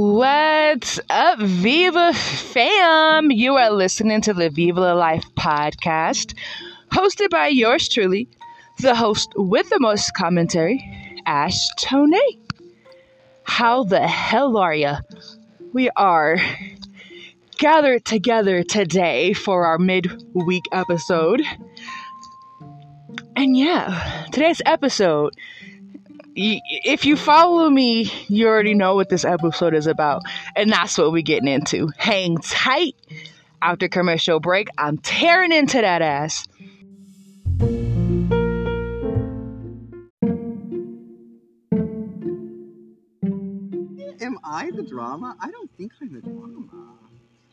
[0.00, 3.32] What's up, Viva fam?
[3.32, 6.34] You are listening to the Viva La Life podcast,
[6.92, 8.28] hosted by yours truly,
[8.78, 10.88] the host with the most commentary,
[11.26, 12.38] Ash Tonee.
[13.42, 15.00] How the hell are ya?
[15.72, 16.36] We are
[17.58, 21.42] gathered together today for our midweek episode.
[23.34, 25.34] And yeah, today's episode
[26.34, 30.22] if you follow me, you already know what this episode is about.
[30.56, 31.90] And that's what we're getting into.
[31.96, 32.94] Hang tight.
[33.60, 36.46] After commercial break, I'm tearing into that ass.
[44.20, 45.36] Am I the drama?
[45.40, 46.98] I don't think I'm the drama.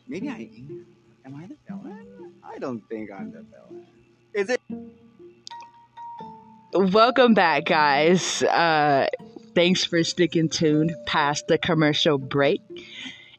[0.08, 0.86] Maybe I am.
[1.26, 2.34] Am I the villain?
[2.44, 3.88] I don't think I'm the villain.
[4.34, 4.62] Is it?
[6.76, 8.44] Welcome back, guys.
[8.44, 9.08] Uh,
[9.56, 12.60] thanks for sticking tuned past the commercial break.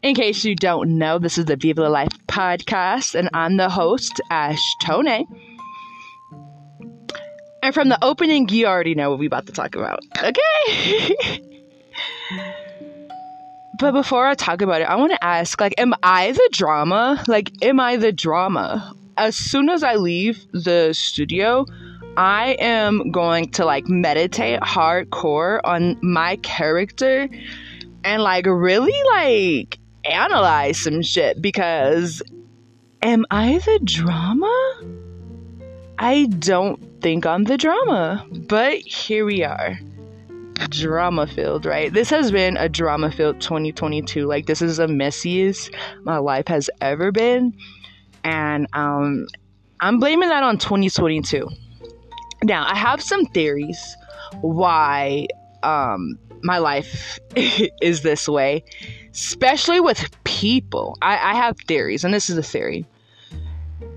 [0.02, 3.68] In case you don't know, this is the Viva La Life podcast, and I'm the
[3.68, 5.26] host, Ash Tonee.
[7.62, 10.00] And from the opening, you already know what we're about to talk about.
[10.16, 11.14] Okay?
[13.78, 17.22] but before I talk about it, I want to ask like, am I the drama?
[17.28, 18.94] Like, am I the drama?
[19.18, 21.66] As soon as I leave the studio,
[22.16, 27.28] I am going to like meditate hardcore on my character
[28.04, 32.22] and like really like analyze some shit because
[33.02, 34.82] am I the drama?
[35.98, 39.78] I don't think I'm the drama, but here we are.
[40.70, 41.92] Drama filled, right?
[41.92, 44.26] This has been a drama filled 2022.
[44.26, 47.54] Like, this is the messiest my life has ever been.
[48.24, 49.26] And um,
[49.80, 51.48] I'm blaming that on 2022
[52.46, 53.96] now, I have some theories
[54.40, 55.26] why
[55.62, 58.62] um, my life is this way,
[59.12, 60.96] especially with people.
[61.02, 62.86] I, I have theories, and this is a theory.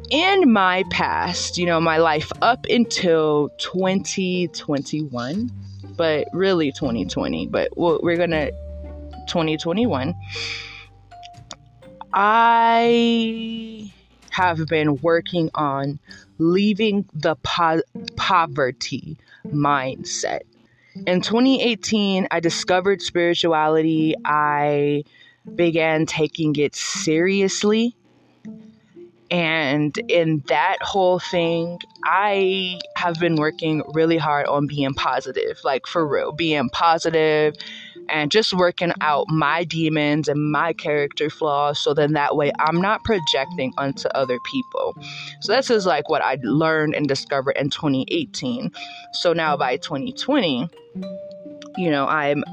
[0.09, 5.51] In my past, you know, my life up until 2021,
[5.95, 8.49] but really 2020, but we're gonna
[9.27, 10.15] 2021.
[12.11, 13.91] I
[14.31, 15.99] have been working on
[16.39, 17.83] leaving the po-
[18.16, 19.17] poverty
[19.47, 20.41] mindset.
[21.05, 24.16] In 2018, I discovered spirituality.
[24.25, 25.03] I
[25.55, 27.95] began taking it seriously.
[29.31, 35.85] And in that whole thing, I have been working really hard on being positive, like
[35.85, 37.56] for real, being positive
[38.11, 42.81] and just working out my demons and my character flaws so then that way I'm
[42.81, 44.95] not projecting onto other people.
[45.41, 48.71] So this is like what I learned and discovered in 2018.
[49.13, 50.69] So now by 2020,
[51.77, 52.43] you know, I'm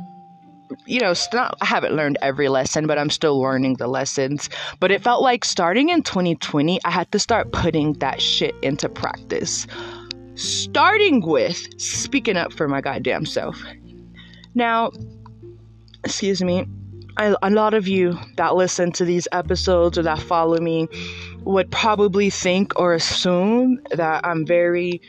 [0.87, 4.49] you know, not, I haven't learned every lesson, but I'm still learning the lessons.
[4.81, 8.89] But it felt like starting in 2020, I had to start putting that shit into
[8.89, 9.67] practice.
[10.35, 13.61] Starting with speaking up for my goddamn self.
[14.55, 14.91] Now,
[16.07, 16.65] excuse me,
[17.17, 20.89] I, a lot of you that listen to these episodes or that follow me
[21.41, 25.01] would probably think or assume that I'm very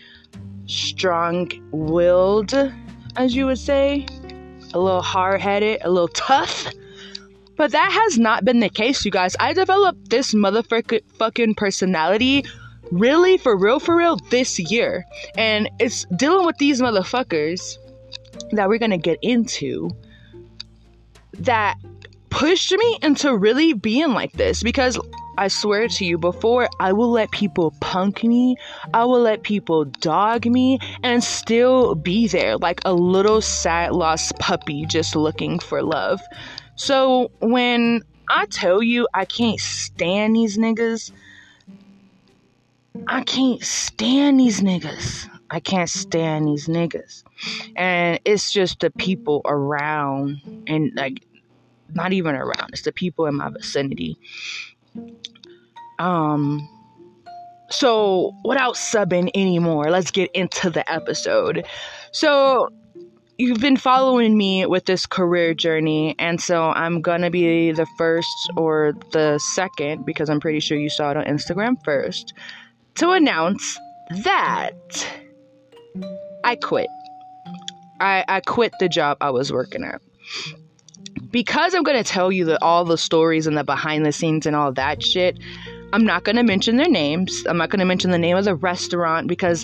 [0.65, 2.53] strong willed,
[3.15, 4.07] as you would say,
[4.73, 6.73] a little hard headed, a little tough.
[7.57, 9.35] But that has not been the case, you guys.
[9.39, 12.43] I developed this motherfucking personality
[12.91, 15.05] really for real, for real this year.
[15.37, 17.77] And it's dealing with these motherfuckers
[18.51, 19.91] that we're gonna get into
[21.39, 21.77] that
[22.29, 24.99] pushed me into really being like this because
[25.37, 28.57] I swear to you, before I will let people punk me,
[28.93, 34.37] I will let people dog me, and still be there like a little sad lost
[34.39, 36.21] puppy just looking for love.
[36.75, 41.11] So when I tell you I can't stand these niggas,
[43.07, 45.29] I can't stand these niggas.
[45.49, 47.23] I can't stand these niggas.
[47.75, 51.23] And it's just the people around and like
[51.93, 52.69] not even around.
[52.73, 54.17] It's the people in my vicinity.
[55.99, 56.67] Um
[57.69, 61.65] so without subbing anymore, let's get into the episode.
[62.11, 62.69] So
[63.37, 68.49] you've been following me with this career journey, and so I'm gonna be the first
[68.55, 72.33] or the second, because I'm pretty sure you saw it on Instagram first,
[72.95, 73.77] to announce
[74.23, 74.71] that
[76.43, 76.87] I quit.
[77.99, 80.01] I, I quit the job I was working at
[81.37, 84.47] because I'm going to tell you the, all the stories and the behind the scenes
[84.47, 85.37] and all that shit,
[85.93, 87.45] I'm not going to mention their names.
[87.47, 89.63] I'm not going to mention the name of the restaurant because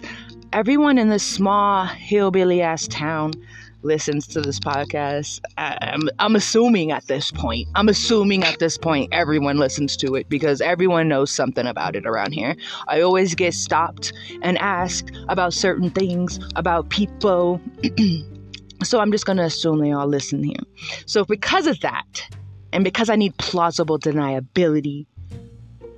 [0.52, 3.34] everyone in this small hillbilly ass town
[3.82, 5.40] listens to this podcast.
[5.58, 10.30] I'm, I'm assuming at this point, I'm assuming at this point everyone listens to it
[10.30, 12.56] because everyone knows something about it around here.
[12.88, 17.60] I always get stopped and asked about certain things, about people.
[18.88, 20.60] so I'm just going to assume they all listen here.
[21.06, 22.28] So because of that,
[22.72, 25.06] and because I need plausible deniability,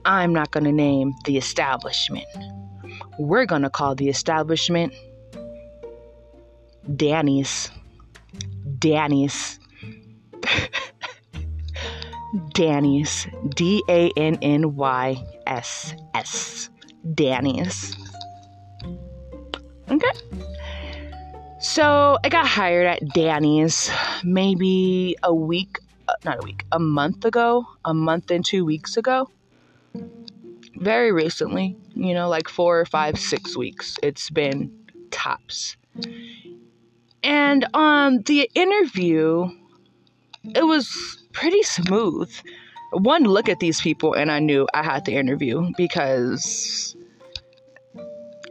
[0.03, 2.25] I'm not going to name the establishment.
[3.17, 4.93] We're going to call the establishment
[6.95, 7.71] Danny's.
[8.77, 9.59] Danny's.
[12.53, 13.27] Danny's.
[13.55, 16.69] D A N N Y S S.
[17.13, 17.95] Danny's.
[19.89, 20.54] Okay.
[21.65, 23.89] So I got hired at Danny's
[24.23, 28.97] maybe a week, uh, not a week, a month ago, a month and two weeks
[28.97, 29.31] ago.
[30.75, 33.97] Very recently, you know, like four or five, six weeks.
[34.03, 34.71] It's been
[35.09, 35.75] tops.
[37.23, 39.49] And um, the interview,
[40.43, 42.31] it was pretty smooth.
[42.91, 46.95] One look at these people, and I knew I had the interview because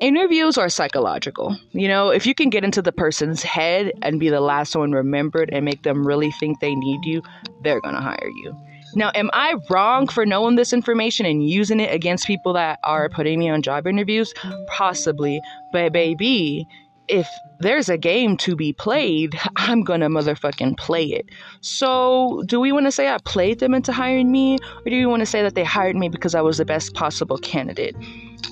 [0.01, 1.57] interviews are psychological.
[1.73, 4.93] You know, if you can get into the person's head and be the last one
[4.93, 7.23] remembered and make them really think they need you,
[7.63, 8.57] they're going to hire you.
[8.97, 13.09] Now, am I wrong for knowing this information and using it against people that are
[13.09, 14.33] putting me on job interviews?
[14.69, 15.41] Possibly.
[15.73, 16.67] But, baby,
[17.09, 17.29] if
[17.61, 21.27] there's a game to be played, I'm gonna motherfucking play it.
[21.61, 25.27] So, do we wanna say I played them into hiring me, or do you wanna
[25.27, 27.97] say that they hired me because I was the best possible candidate?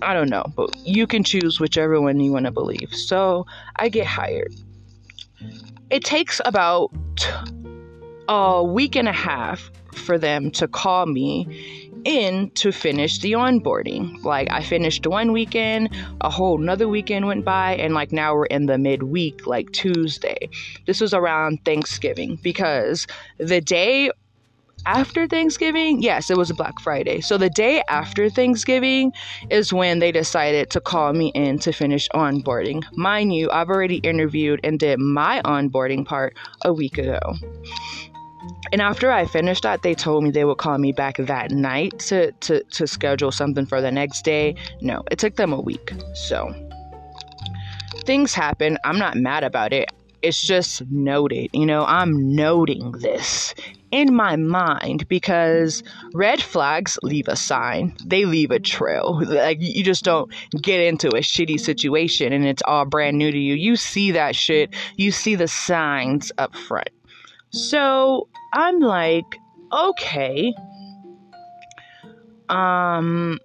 [0.00, 2.94] I don't know, but you can choose whichever one you wanna believe.
[2.94, 3.46] So,
[3.76, 4.54] I get hired.
[5.90, 6.90] It takes about
[8.28, 14.22] a week and a half for them to call me in to finish the onboarding.
[14.24, 15.90] Like I finished one weekend,
[16.20, 20.48] a whole another weekend went by, and like now we're in the midweek, like Tuesday.
[20.86, 23.06] This was around Thanksgiving because
[23.38, 24.10] the day
[24.86, 27.20] after Thanksgiving, yes, it was Black Friday.
[27.20, 29.12] So the day after Thanksgiving
[29.50, 32.82] is when they decided to call me in to finish onboarding.
[32.96, 37.20] Mind you, I've already interviewed and did my onboarding part a week ago.
[38.72, 41.98] And after I finished that, they told me they would call me back that night
[42.00, 44.54] to, to, to schedule something for the next day.
[44.80, 45.92] No, it took them a week.
[46.14, 46.54] So
[48.04, 48.78] things happen.
[48.84, 49.90] I'm not mad about it.
[50.22, 51.50] It's just noted.
[51.52, 53.54] You know, I'm noting this
[53.90, 55.82] in my mind because
[56.14, 59.20] red flags leave a sign, they leave a trail.
[59.32, 63.38] Like, you just don't get into a shitty situation and it's all brand new to
[63.38, 63.54] you.
[63.54, 66.88] You see that shit, you see the signs up front.
[67.52, 69.24] So I'm like,
[69.72, 70.54] okay.
[72.48, 73.38] Um,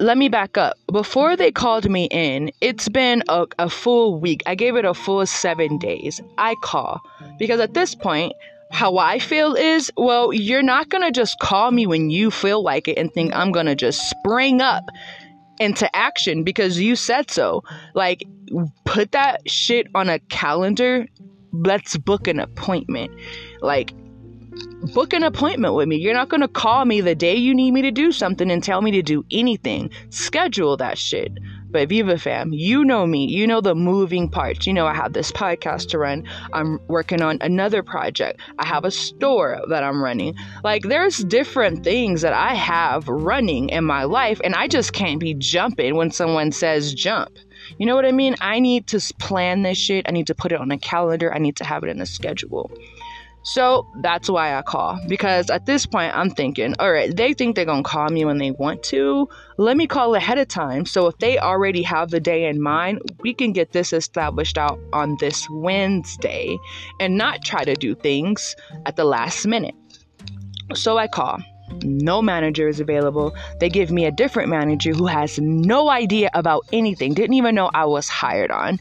[0.00, 0.76] let me back up.
[0.92, 4.42] Before they called me in, it's been a, a full week.
[4.46, 6.20] I gave it a full seven days.
[6.38, 7.00] I call
[7.38, 8.32] because at this point,
[8.70, 12.86] how I feel is, well, you're not gonna just call me when you feel like
[12.86, 14.84] it and think I'm gonna just spring up
[15.58, 17.64] into action because you said so.
[17.94, 18.24] Like,
[18.84, 21.06] put that shit on a calendar
[21.52, 23.12] let's book an appointment.
[23.60, 23.92] Like,
[24.94, 25.96] book an appointment with me.
[25.96, 28.62] You're not going to call me the day you need me to do something and
[28.62, 29.90] tell me to do anything.
[30.10, 31.32] Schedule that shit.
[31.70, 33.26] But Viva fam, you know me.
[33.26, 34.66] You know the moving parts.
[34.66, 36.26] You know I have this podcast to run.
[36.54, 38.40] I'm working on another project.
[38.58, 40.34] I have a store that I'm running.
[40.64, 45.20] Like there's different things that I have running in my life and I just can't
[45.20, 47.32] be jumping when someone says jump.
[47.76, 48.34] You know what I mean?
[48.40, 50.06] I need to plan this shit.
[50.08, 51.32] I need to put it on a calendar.
[51.32, 52.70] I need to have it in a schedule.
[53.42, 57.56] So that's why I call because at this point I'm thinking, all right, they think
[57.56, 59.28] they're gonna call me when they want to.
[59.56, 60.84] Let me call ahead of time.
[60.84, 64.78] So if they already have the day in mind, we can get this established out
[64.92, 66.58] on this Wednesday
[67.00, 69.74] and not try to do things at the last minute.
[70.74, 71.38] So I call
[71.82, 73.34] no manager is available.
[73.60, 77.70] They give me a different manager who has no idea about anything, didn't even know
[77.74, 78.80] I was hired on.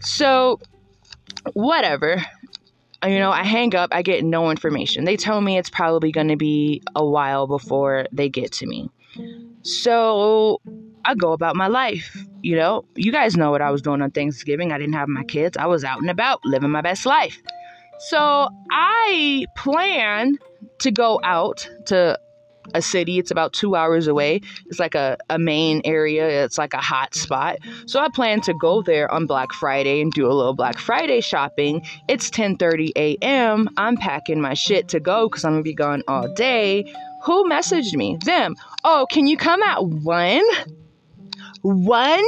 [0.00, 0.60] So,
[1.54, 2.22] whatever.
[3.04, 5.04] You know, I hang up, I get no information.
[5.04, 8.90] They tell me it's probably going to be a while before they get to me.
[9.62, 10.60] So,
[11.04, 12.16] I go about my life.
[12.42, 14.72] You know, you guys know what I was doing on Thanksgiving.
[14.72, 17.40] I didn't have my kids, I was out and about living my best life.
[18.08, 20.38] So, I plan
[20.78, 22.18] to go out to
[22.74, 23.18] a city.
[23.18, 24.40] It's about two hours away.
[24.66, 26.44] It's like a, a main area.
[26.44, 27.58] It's like a hot spot.
[27.86, 31.20] So I plan to go there on Black Friday and do a little Black Friday
[31.20, 31.84] shopping.
[32.08, 33.68] It's 10:30 a.m.
[33.76, 36.92] I'm packing my shit to go because I'm gonna be gone all day.
[37.24, 38.18] Who messaged me?
[38.24, 38.56] Them.
[38.84, 40.44] Oh, can you come at one?
[41.62, 42.24] One?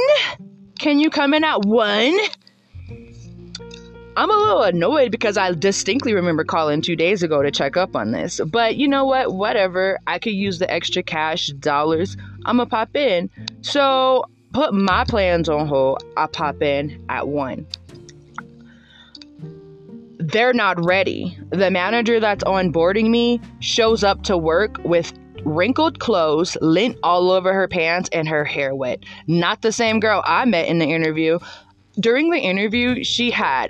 [0.79, 2.17] Can you come in at one?
[4.17, 7.97] I'm a little annoyed because I distinctly remember calling two days ago to check up
[7.97, 8.39] on this.
[8.39, 9.33] But you know what?
[9.33, 9.99] Whatever.
[10.07, 12.15] I could use the extra cash dollars.
[12.45, 13.29] I'm going to pop in.
[13.61, 16.01] So put my plans on hold.
[16.15, 17.67] I pop in at one.
[20.17, 21.37] They're not ready.
[21.49, 25.11] The manager that's onboarding me shows up to work with
[25.43, 29.03] wrinkled clothes, lint all over her pants, and her hair wet.
[29.27, 31.39] Not the same girl I met in the interview.
[31.99, 33.67] During the interview, she had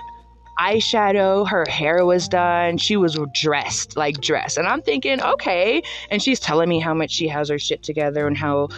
[0.60, 4.58] eyeshadow, her hair was done, she was dressed, like dressed.
[4.58, 5.82] And I'm thinking, okay.
[6.10, 8.70] And she's telling me how much she has her shit together and how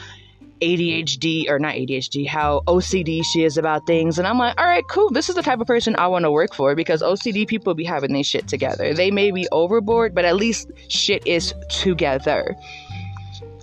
[0.62, 4.18] ADHD or not ADHD, how OCD she is about things.
[4.18, 5.10] And I'm like, all right, cool.
[5.12, 7.84] This is the type of person I want to work for because OCD people be
[7.84, 8.94] having their shit together.
[8.94, 12.56] They may be overboard, but at least shit is together.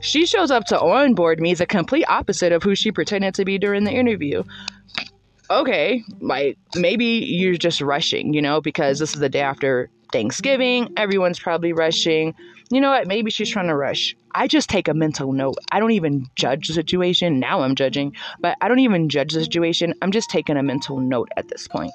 [0.00, 3.58] She shows up to onboard me the complete opposite of who she pretended to be
[3.58, 4.44] during the interview
[5.50, 10.92] okay, like maybe you're just rushing, you know, because this is the day after Thanksgiving.
[10.96, 12.34] Everyone's probably rushing.
[12.70, 13.06] You know what?
[13.06, 14.16] Maybe she's trying to rush.
[14.34, 15.56] I just take a mental note.
[15.70, 17.38] I don't even judge the situation.
[17.38, 19.94] Now I'm judging, but I don't even judge the situation.
[20.02, 21.92] I'm just taking a mental note at this point.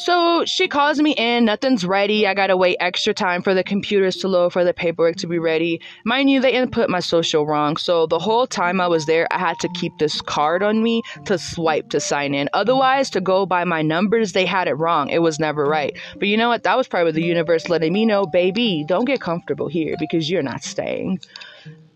[0.00, 2.26] So she calls me in, nothing's ready.
[2.26, 5.38] I gotta wait extra time for the computers to load, for the paperwork to be
[5.38, 5.78] ready.
[6.06, 7.76] Mind you, they input my social wrong.
[7.76, 11.02] So the whole time I was there, I had to keep this card on me
[11.26, 12.48] to swipe to sign in.
[12.54, 15.10] Otherwise, to go by my numbers, they had it wrong.
[15.10, 15.94] It was never right.
[16.18, 16.62] But you know what?
[16.62, 20.42] That was probably the universe letting me know, baby, don't get comfortable here because you're
[20.42, 21.20] not staying.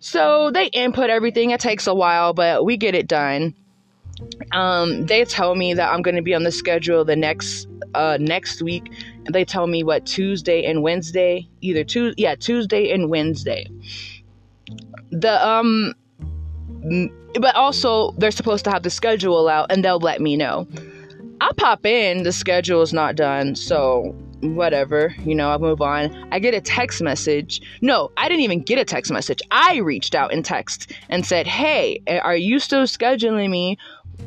[0.01, 1.53] So they input everything.
[1.53, 3.55] It takes a while, but we get it done
[4.53, 8.19] um, they tell me that I'm going to be on the schedule the next uh,
[8.21, 8.91] next week,
[9.25, 13.69] and they tell me what Tuesday and Wednesday, either Tuesday, yeah, Tuesday and Wednesday.
[15.11, 15.95] The um,
[17.35, 20.67] but also they're supposed to have the schedule out, and they'll let me know.
[21.41, 26.29] I pop in, the schedule is not done, so whatever, you know, I'll move on.
[26.31, 27.61] I get a text message.
[27.81, 29.41] No, I didn't even get a text message.
[29.51, 33.79] I reached out in text and said, Hey, are you still scheduling me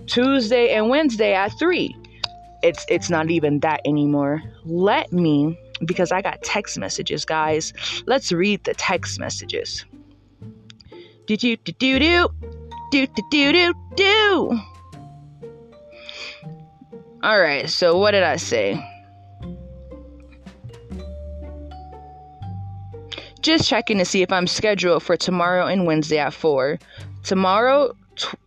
[0.06, 1.96] Tuesday and Wednesday at 3.
[2.64, 4.42] It's it's not even that anymore.
[4.66, 7.74] Let me because I got text messages, guys.
[8.06, 9.86] Let's read the text messages.
[11.28, 12.28] Do do do do do
[12.92, 14.60] do do do do.
[17.24, 17.70] All right.
[17.70, 18.82] So what did I say?
[23.42, 26.80] Just checking to see if I'm scheduled for tomorrow and Wednesday at 4.
[27.24, 27.94] Tomorrow,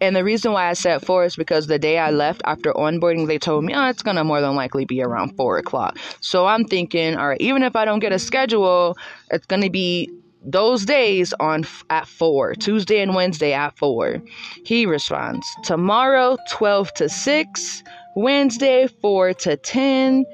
[0.00, 3.26] and the reason why I said four is because the day I left after onboarding,
[3.26, 5.98] they told me, oh, it's gonna more than likely be around four o'clock.
[6.20, 8.96] So I'm thinking, all right, even if I don't get a schedule,
[9.30, 10.10] it's gonna be
[10.42, 14.22] those days on at 4 tuesday and wednesday at 4
[14.64, 17.82] he responds tomorrow 12 to 6
[18.16, 20.24] wednesday 4 to 10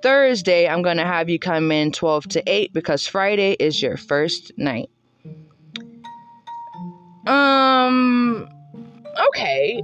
[0.00, 4.52] thursday i'm gonna have you come in 12 to 8 because friday is your first
[4.56, 4.88] night
[7.26, 8.48] um
[9.18, 9.82] okay,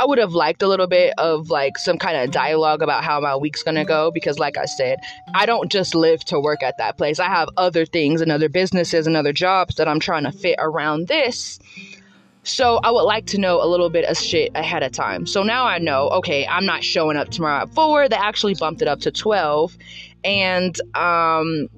[0.00, 3.20] I would have liked a little bit of like some kind of dialogue about how
[3.20, 4.98] my week's gonna go because, like I said,
[5.34, 7.20] I don't just live to work at that place.
[7.20, 10.56] I have other things and other businesses and other jobs that I'm trying to fit
[10.58, 11.58] around this.
[12.44, 15.26] So I would like to know a little bit of shit ahead of time.
[15.26, 18.08] So now I know, okay, I'm not showing up tomorrow at four.
[18.08, 19.76] They actually bumped it up to twelve,
[20.24, 21.68] and um,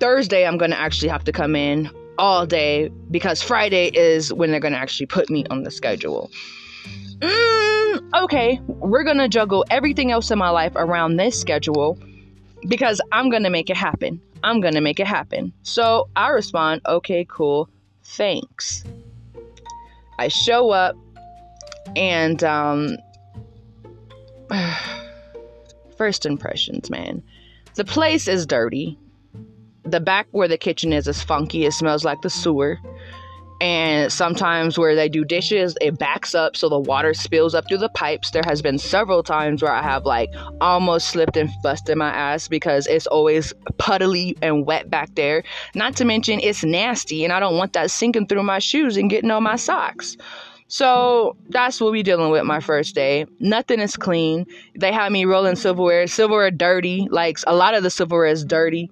[0.00, 4.60] Thursday I'm gonna actually have to come in all day because Friday is when they're
[4.60, 6.30] going to actually put me on the schedule.
[7.20, 11.98] Mm, okay, we're going to juggle everything else in my life around this schedule
[12.66, 14.20] because I'm going to make it happen.
[14.42, 15.52] I'm going to make it happen.
[15.62, 17.68] So I respond, okay, cool,
[18.04, 18.84] thanks.
[20.18, 20.96] I show up
[21.96, 22.98] and, um,
[25.96, 27.22] first impressions, man.
[27.74, 28.98] The place is dirty
[29.84, 31.66] the back where the kitchen is is funky.
[31.66, 32.78] It smells like the sewer.
[33.60, 37.78] And sometimes where they do dishes, it backs up so the water spills up through
[37.78, 38.30] the pipes.
[38.30, 40.30] There has been several times where I have like
[40.60, 45.42] almost slipped and busted my ass because it's always puddly and wet back there.
[45.74, 49.10] Not to mention it's nasty and I don't want that sinking through my shoes and
[49.10, 50.16] getting on my socks.
[50.68, 53.26] So that's what we dealing with my first day.
[53.40, 54.46] Nothing is clean.
[54.78, 56.06] They have me rolling silverware.
[56.06, 57.08] Silverware dirty.
[57.10, 58.90] Like a lot of the silverware is dirty.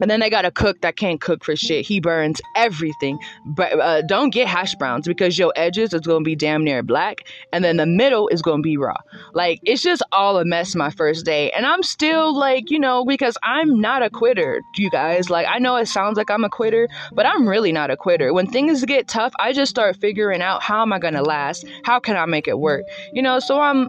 [0.00, 1.86] And then they got a cook that can't cook for shit.
[1.86, 3.18] He burns everything.
[3.46, 7.26] But uh, don't get hash browns because your edges is gonna be damn near black,
[7.52, 8.96] and then the middle is gonna be raw.
[9.32, 13.04] Like it's just all a mess my first day, and I'm still like you know
[13.04, 15.30] because I'm not a quitter, you guys.
[15.30, 18.32] Like I know it sounds like I'm a quitter, but I'm really not a quitter.
[18.32, 21.64] When things get tough, I just start figuring out how am I gonna last?
[21.84, 22.86] How can I make it work?
[23.12, 23.88] You know, so I'm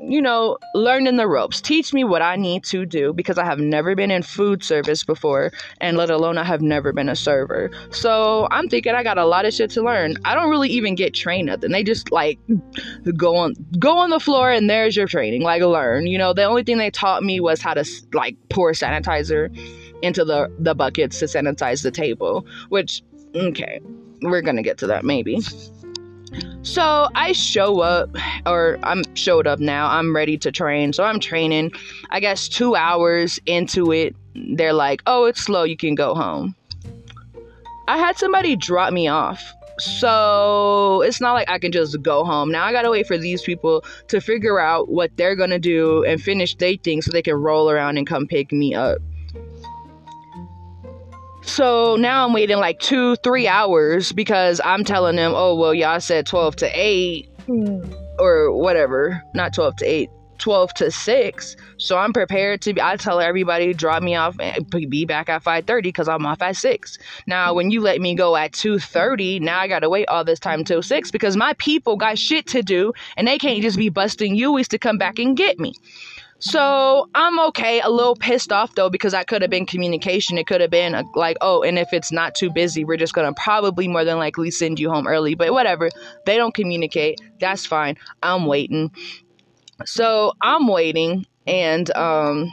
[0.00, 1.60] you know, learning the ropes.
[1.60, 5.04] Teach me what I need to do because I have never been in food service
[5.04, 7.70] before, and let alone I have never been a server.
[7.90, 10.16] So I'm thinking I got a lot of shit to learn.
[10.24, 11.72] I don't really even get trained nothing.
[11.72, 12.38] They just like
[13.16, 15.42] go on go on the floor and there's your training.
[15.42, 16.06] Like learn.
[16.06, 19.56] You know, the only thing they taught me was how to like pour sanitizer
[20.02, 23.02] into the the buckets to sanitize the table, which
[23.34, 23.80] okay,
[24.22, 25.40] we're gonna get to that maybe.
[26.62, 28.10] So I show up,
[28.44, 29.88] or I'm showed up now.
[29.88, 30.92] I'm ready to train.
[30.92, 31.72] So I'm training.
[32.10, 35.62] I guess two hours into it, they're like, oh, it's slow.
[35.62, 36.54] You can go home.
[37.88, 39.42] I had somebody drop me off.
[39.78, 42.50] So it's not like I can just go home.
[42.50, 46.20] Now I gotta wait for these people to figure out what they're gonna do and
[46.20, 48.98] finish their thing so they can roll around and come pick me up.
[51.46, 56.00] So now I'm waiting like two, three hours because I'm telling them, oh, well, y'all
[56.00, 57.92] said 12 to 8 hmm.
[58.18, 59.22] or whatever.
[59.32, 61.56] Not 12 to 8, 12 to 6.
[61.78, 65.44] So I'm prepared to be, I tell everybody, drop me off and be back at
[65.44, 66.98] 5.30 because I'm off at 6.
[67.28, 70.40] Now, when you let me go at 2.30, now I got to wait all this
[70.40, 73.88] time till 6 because my people got shit to do and they can't just be
[73.88, 75.74] busting you is to come back and get me.
[76.38, 80.36] So I'm okay, a little pissed off though, because that could have been communication.
[80.36, 83.14] It could have been a, like, oh, and if it's not too busy, we're just
[83.14, 85.34] gonna probably more than likely send you home early.
[85.34, 85.88] But whatever,
[86.26, 87.20] they don't communicate.
[87.40, 87.96] That's fine.
[88.22, 88.90] I'm waiting.
[89.84, 92.52] So I'm waiting, and um,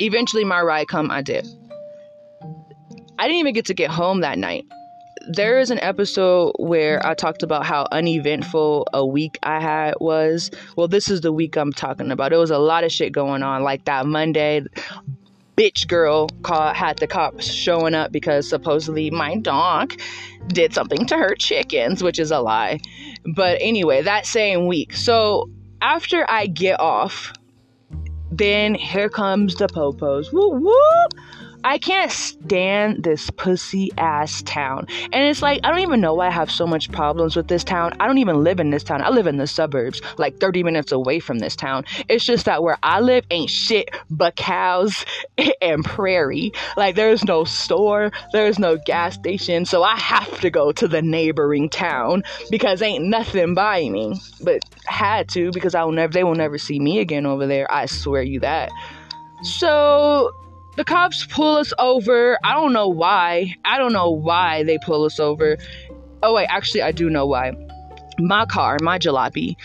[0.00, 1.10] eventually my ride come.
[1.10, 1.46] I did.
[3.18, 4.64] I didn't even get to get home that night
[5.34, 10.50] there is an episode where I talked about how uneventful a week I had was.
[10.76, 12.30] Well, this is the week I'm talking about.
[12.30, 13.62] There was a lot of shit going on.
[13.62, 14.64] Like that Monday,
[15.56, 19.94] bitch girl called, had the cops showing up because supposedly my dog
[20.48, 22.80] did something to her chickens, which is a lie.
[23.34, 24.94] But anyway, that same week.
[24.94, 25.48] So
[25.80, 27.32] after I get off,
[28.32, 30.32] then here comes the popos.
[30.32, 31.14] Whoop whoop
[31.62, 34.86] I can't stand this pussy ass town.
[35.12, 37.62] And it's like, I don't even know why I have so much problems with this
[37.62, 37.92] town.
[38.00, 39.02] I don't even live in this town.
[39.02, 41.84] I live in the suburbs, like 30 minutes away from this town.
[42.08, 45.04] It's just that where I live ain't shit but cows
[45.60, 46.52] and prairie.
[46.78, 49.66] Like, there's no store, there's no gas station.
[49.66, 54.18] So I have to go to the neighboring town because ain't nothing by me.
[54.42, 57.70] But had to because I will never, they will never see me again over there.
[57.70, 58.70] I swear you that.
[59.42, 60.32] So
[60.76, 62.38] the cops pull us over.
[62.44, 63.54] I don't know why.
[63.64, 65.58] I don't know why they pull us over.
[66.22, 67.52] Oh, wait, actually, I do know why.
[68.18, 69.56] My car, my jalopy,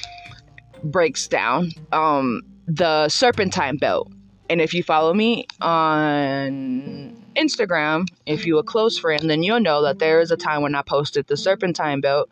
[0.83, 1.71] breaks down.
[1.91, 4.11] Um, the serpentine belt.
[4.49, 9.81] And if you follow me on Instagram, if you a close friend, then you'll know
[9.83, 12.29] that there is a time when I posted the serpentine belt,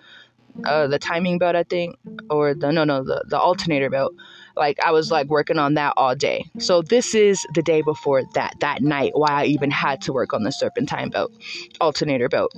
[0.64, 1.98] uh, the timing belt, I think,
[2.30, 4.14] or the no, no, the the alternator belt
[4.56, 6.46] like I was like working on that all day.
[6.60, 10.34] So this is the day before that, that night, why I even had to work
[10.34, 11.32] on the serpentine belt,
[11.82, 12.52] alternator belt.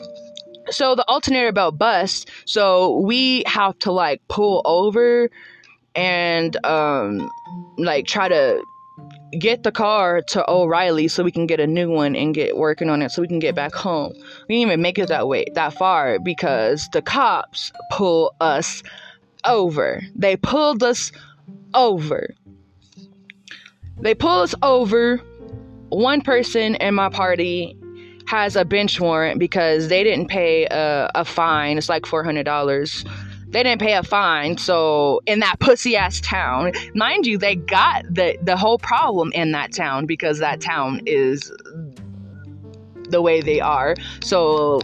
[0.69, 5.29] So the alternator belt busts, so we have to like pull over
[5.95, 7.29] and um
[7.77, 8.61] like try to
[9.39, 12.89] get the car to O'Reilly so we can get a new one and get working
[12.89, 14.13] on it so we can get back home.
[14.47, 18.83] We didn't even make it that way that far because the cops pull us
[19.45, 20.01] over.
[20.15, 21.11] They pulled us
[21.75, 22.33] over.
[23.99, 25.17] They pull us over.
[25.89, 27.77] One person in my party
[28.27, 31.77] has a bench warrant because they didn't pay a, a fine.
[31.77, 33.11] It's like $400.
[33.47, 34.57] They didn't pay a fine.
[34.57, 39.51] So, in that pussy ass town, mind you, they got the, the whole problem in
[39.51, 41.51] that town because that town is
[43.09, 43.95] the way they are.
[44.21, 44.81] So,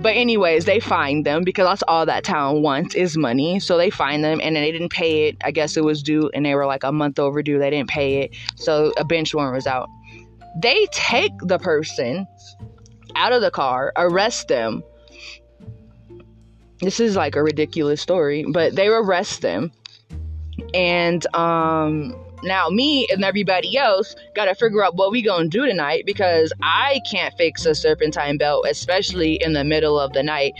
[0.00, 3.58] but anyways, they find them because that's all that town wants is money.
[3.58, 5.36] So they find them and they didn't pay it.
[5.42, 7.58] I guess it was due and they were like a month overdue.
[7.58, 8.36] They didn't pay it.
[8.56, 9.88] So a bench warrant was out.
[10.60, 12.26] They take the person
[13.16, 14.84] out of the car, arrest them.
[16.80, 19.72] This is like a ridiculous story, but they arrest them.
[20.74, 26.04] And um now me and everybody else gotta figure out what we gonna do tonight
[26.06, 30.54] because I can't fix a serpentine belt, especially in the middle of the night.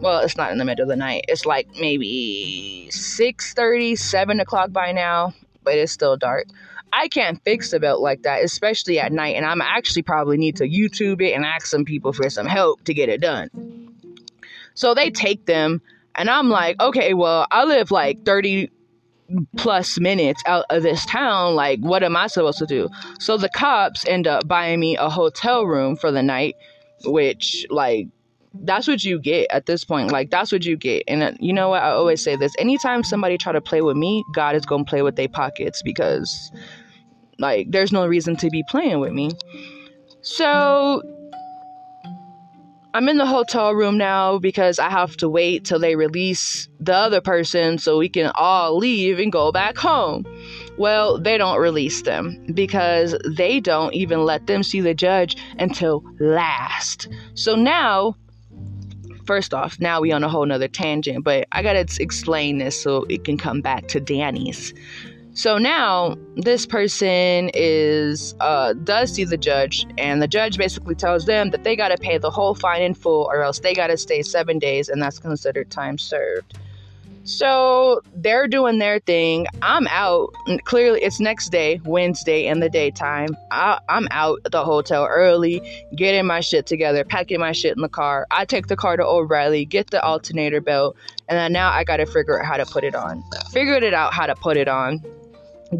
[0.00, 1.24] Well, it's not in the middle of the night.
[1.28, 6.46] It's like maybe 6 30, 7 o'clock by now, but it's still dark.
[6.92, 10.56] I can't fix a belt like that, especially at night, and I'm actually probably need
[10.56, 13.48] to YouTube it and ask some people for some help to get it done.
[14.74, 15.82] So they take them,
[16.16, 18.70] and I'm like, okay, well, I live like 30
[19.56, 21.54] plus minutes out of this town.
[21.54, 22.88] Like, what am I supposed to do?
[23.18, 26.56] So the cops end up buying me a hotel room for the night,
[27.04, 28.08] which, like,
[28.52, 30.10] that's what you get at this point.
[30.10, 31.04] Like that's what you get.
[31.06, 31.82] And uh, you know what?
[31.82, 32.52] I always say this.
[32.58, 35.82] Anytime somebody try to play with me, God is going to play with their pockets
[35.82, 36.50] because
[37.38, 39.30] like there's no reason to be playing with me.
[40.22, 41.02] So
[42.92, 46.94] I'm in the hotel room now because I have to wait till they release the
[46.94, 50.24] other person so we can all leave and go back home.
[50.76, 56.02] Well, they don't release them because they don't even let them see the judge until
[56.18, 57.08] last.
[57.34, 58.16] So now,
[59.24, 63.04] first off, now we on a whole nother tangent, but I gotta explain this so
[63.08, 64.74] it can come back to Danny's.
[65.32, 71.24] So now this person is uh, does see the judge, and the judge basically tells
[71.24, 73.88] them that they got to pay the whole fine in full, or else they got
[73.88, 76.58] to stay seven days, and that's considered time served.
[77.22, 79.46] So they're doing their thing.
[79.62, 80.34] I'm out.
[80.64, 83.36] Clearly, it's next day, Wednesday, in the daytime.
[83.52, 85.62] I, am out at the hotel early,
[85.94, 88.26] getting my shit together, packing my shit in the car.
[88.32, 90.96] I take the car to O'Reilly, get the alternator belt,
[91.28, 93.22] and then now I got to figure out how to put it on.
[93.52, 95.00] Figured it out how to put it on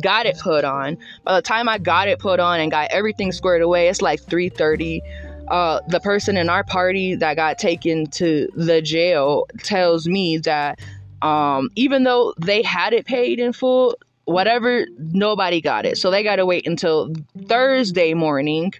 [0.00, 0.98] got it put on.
[1.24, 4.20] By the time I got it put on and got everything squared away, it's like
[4.20, 5.00] 3:30.
[5.48, 10.78] Uh, the person in our party that got taken to the jail tells me that
[11.22, 15.98] um, even though they had it paid in full, whatever, nobody got it.
[15.98, 17.12] So they got to wait until
[17.46, 18.72] Thursday morning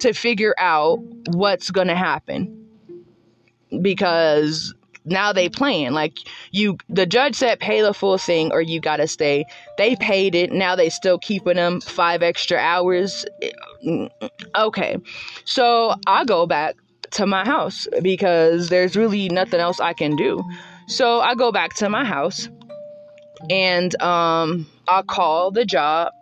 [0.00, 2.66] to figure out what's going to happen
[3.80, 5.92] because now they playing.
[5.92, 6.18] Like
[6.50, 9.44] you the judge said pay the full thing or you gotta stay.
[9.78, 10.52] They paid it.
[10.52, 13.26] Now they still keeping them five extra hours.
[14.56, 14.96] Okay.
[15.44, 16.74] So i go back
[17.12, 20.42] to my house because there's really nothing else i can do.
[20.88, 22.48] So i go back to my house
[23.50, 26.12] and um i call the job.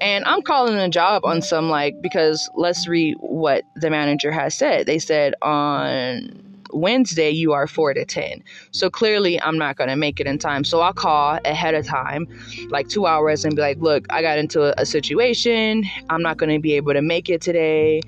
[0.00, 4.54] And I'm calling a job on some like because let's read what the manager has
[4.54, 4.84] said.
[4.86, 8.42] They said on Wednesday, you are 4 to 10.
[8.70, 10.64] So clearly, I'm not going to make it in time.
[10.64, 12.26] So I'll call ahead of time,
[12.68, 15.84] like two hours, and be like, look, I got into a, a situation.
[16.08, 18.00] I'm not going to be able to make it today.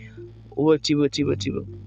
[0.57, 1.82] Wooty, wooty, wooty, wooty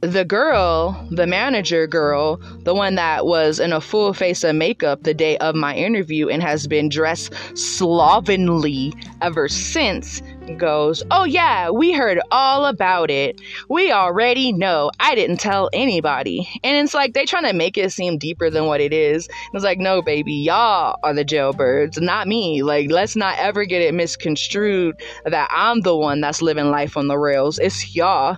[0.00, 5.02] the girl, the manager girl, the one that was in a full face of makeup
[5.02, 10.20] the day of my interview and has been dressed slovenly ever since,
[10.58, 13.40] goes, Oh, yeah, we heard all about it.
[13.68, 14.90] We already know.
[15.00, 16.48] I didn't tell anybody.
[16.62, 19.28] And it's like they trying to make it seem deeper than what it is.
[19.54, 22.62] It's like, No, baby, y'all are the jailbirds, not me.
[22.62, 27.08] Like, let's not ever get it misconstrued that I'm the one that's living life on
[27.08, 27.58] the rails.
[27.58, 28.36] It's y'all.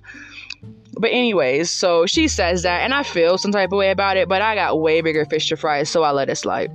[0.94, 4.28] But anyways, so she says that, and I feel some type of way about it,
[4.28, 6.70] but I got way bigger fish to fry, so I let it slide.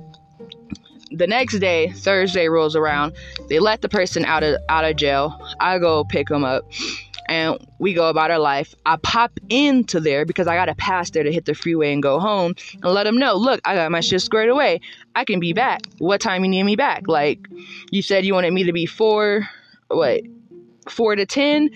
[1.10, 3.12] The next day, Thursday rolls around.
[3.48, 5.38] They let the person out of out of jail.
[5.60, 6.64] I go pick them up,
[7.28, 8.74] and we go about our life.
[8.86, 12.02] I pop into there because I got to pass there to hit the freeway and
[12.02, 14.80] go home, and let them know, look, I got my shit squared away.
[15.14, 15.82] I can be back.
[15.98, 17.06] What time you need me back?
[17.06, 17.46] Like,
[17.90, 19.48] you said you wanted me to be four,
[19.88, 20.22] what,
[20.88, 21.70] four to ten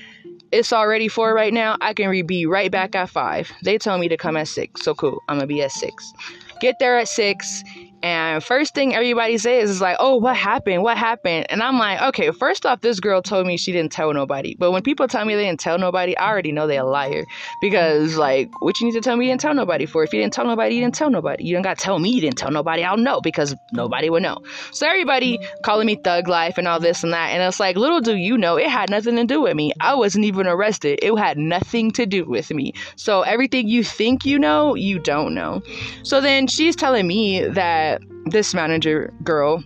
[0.53, 1.77] it's already four right now.
[1.81, 3.51] I can be right back at five.
[3.63, 4.83] They told me to come at six.
[4.83, 5.23] So cool.
[5.29, 6.13] I'm gonna be at six.
[6.61, 7.63] Get there at six
[8.03, 10.83] and first thing everybody says is like, oh, what happened?
[10.83, 11.47] What happened?
[11.51, 14.55] And I'm like, okay, first off, this girl told me she didn't tell nobody.
[14.57, 17.27] But when people tell me they didn't tell nobody, I already know they're a liar.
[17.61, 20.05] Because, like, what you need to tell me you didn't tell nobody for?
[20.05, 21.45] If you didn't tell nobody, you didn't tell nobody.
[21.45, 22.85] You don't got to tell me you didn't tell nobody.
[22.85, 24.39] I'll know because nobody would know.
[24.71, 27.31] So everybody calling me thug life and all this and that.
[27.31, 29.73] And it's like, little do you know, it had nothing to do with me.
[29.81, 31.01] I wasn't even arrested.
[31.03, 32.75] It had nothing to do with me.
[32.97, 35.63] So everything you think you know, you don't know.
[36.03, 37.88] So then she's telling me that
[38.27, 39.63] this manager girl,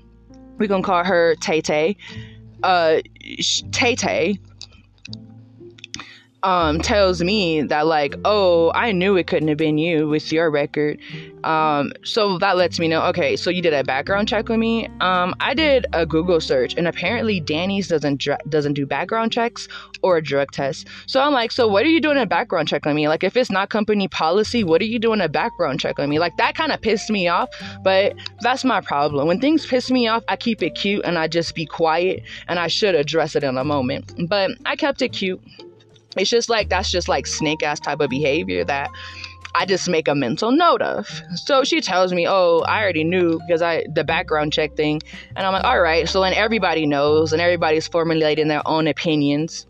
[0.59, 1.97] we're gonna call her Tay Tay.
[2.63, 3.01] Uh,
[3.73, 4.39] Tay Tay
[6.43, 10.51] um, tells me that like, oh, I knew it couldn't have been you with your
[10.51, 10.99] record.
[11.45, 14.87] Um, so that lets me know, okay, so you did a background check with me.
[15.01, 19.69] Um, I did a Google search, and apparently Danny's doesn't dr- doesn't do background checks
[20.03, 20.89] or a drug test.
[21.07, 23.09] So I'm like, so what are you doing a background check on me?
[23.09, 26.19] Like, if it's not company policy, what are you doing a background check on me?
[26.19, 27.49] Like that kind of pissed me off.
[27.83, 29.27] But that's my problem.
[29.27, 32.59] When things piss me off, I keep it cute and I just be quiet, and
[32.59, 34.13] I should address it in a moment.
[34.29, 35.41] But I kept it cute
[36.17, 38.91] it's just like that's just like snake ass type of behavior that
[39.55, 41.23] I just make a mental note of.
[41.35, 45.01] So she tells me, "Oh, I already knew because I the background check thing."
[45.37, 49.67] And I'm like, "All right." So then everybody knows and everybody's formulating their own opinions.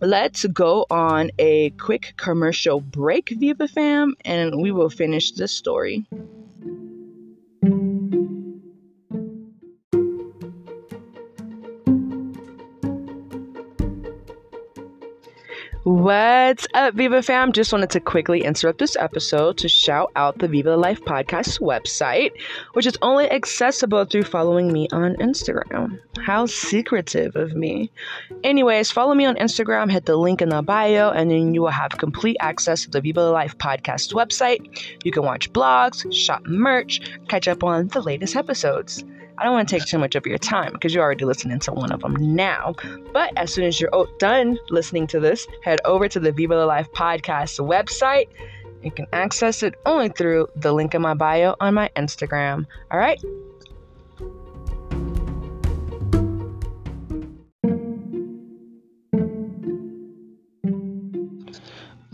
[0.00, 6.06] Let's go on a quick commercial break, Viva fam, and we will finish this story.
[15.84, 17.52] What's up, Viva fam?
[17.52, 22.32] Just wanted to quickly interrupt this episode to shout out the Viva Life podcast website,
[22.72, 26.00] which is only accessible through following me on Instagram.
[26.24, 27.90] How secretive of me.
[28.42, 31.68] Anyways, follow me on Instagram, hit the link in the bio, and then you will
[31.68, 34.80] have complete access to the Viva Life podcast website.
[35.04, 39.04] You can watch blogs, shop merch, catch up on the latest episodes.
[39.38, 41.72] I don't want to take too much of your time because you're already listening to
[41.72, 42.74] one of them now.
[43.12, 46.64] But as soon as you're done listening to this, head over to the Viva La
[46.64, 48.28] Life podcast website.
[48.82, 52.66] You can access it only through the link in my bio on my Instagram.
[52.90, 53.20] All right?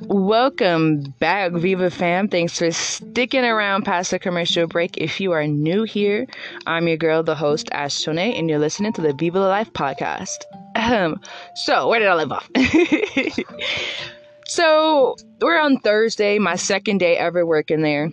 [0.06, 2.28] Welcome back, Viva fam.
[2.28, 4.96] Thanks for sticking around past the commercial break.
[4.96, 6.26] If you are new here,
[6.66, 9.72] I'm your girl, the host, Ash Tonee, and you're listening to the Viva La Life
[9.74, 10.36] podcast.
[10.74, 11.20] Um,
[11.54, 12.48] so, where did I live off?
[14.46, 18.10] so, we're on Thursday, my second day ever working there.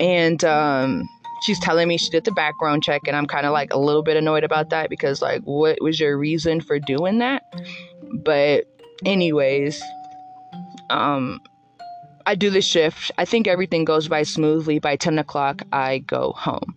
[0.00, 1.08] And um,
[1.40, 4.02] she's telling me she did the background check, and I'm kind of like a little
[4.02, 7.42] bit annoyed about that because, like, what was your reason for doing that?
[8.12, 8.66] But,
[9.06, 9.82] anyways,
[10.92, 11.40] um,
[12.26, 13.10] I do the shift.
[13.18, 14.78] I think everything goes by smoothly.
[14.78, 16.76] By 10 o'clock, I go home.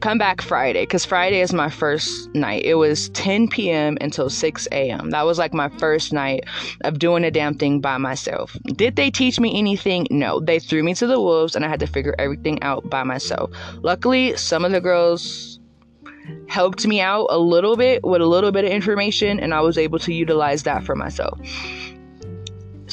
[0.00, 2.64] Come back Friday, because Friday is my first night.
[2.64, 3.96] It was 10 p.m.
[4.00, 5.10] until 6 a.m.
[5.10, 6.44] That was like my first night
[6.82, 8.56] of doing a damn thing by myself.
[8.76, 10.06] Did they teach me anything?
[10.10, 10.40] No.
[10.40, 13.50] They threw me to the wolves, and I had to figure everything out by myself.
[13.82, 15.58] Luckily, some of the girls
[16.48, 19.78] helped me out a little bit with a little bit of information, and I was
[19.78, 21.40] able to utilize that for myself.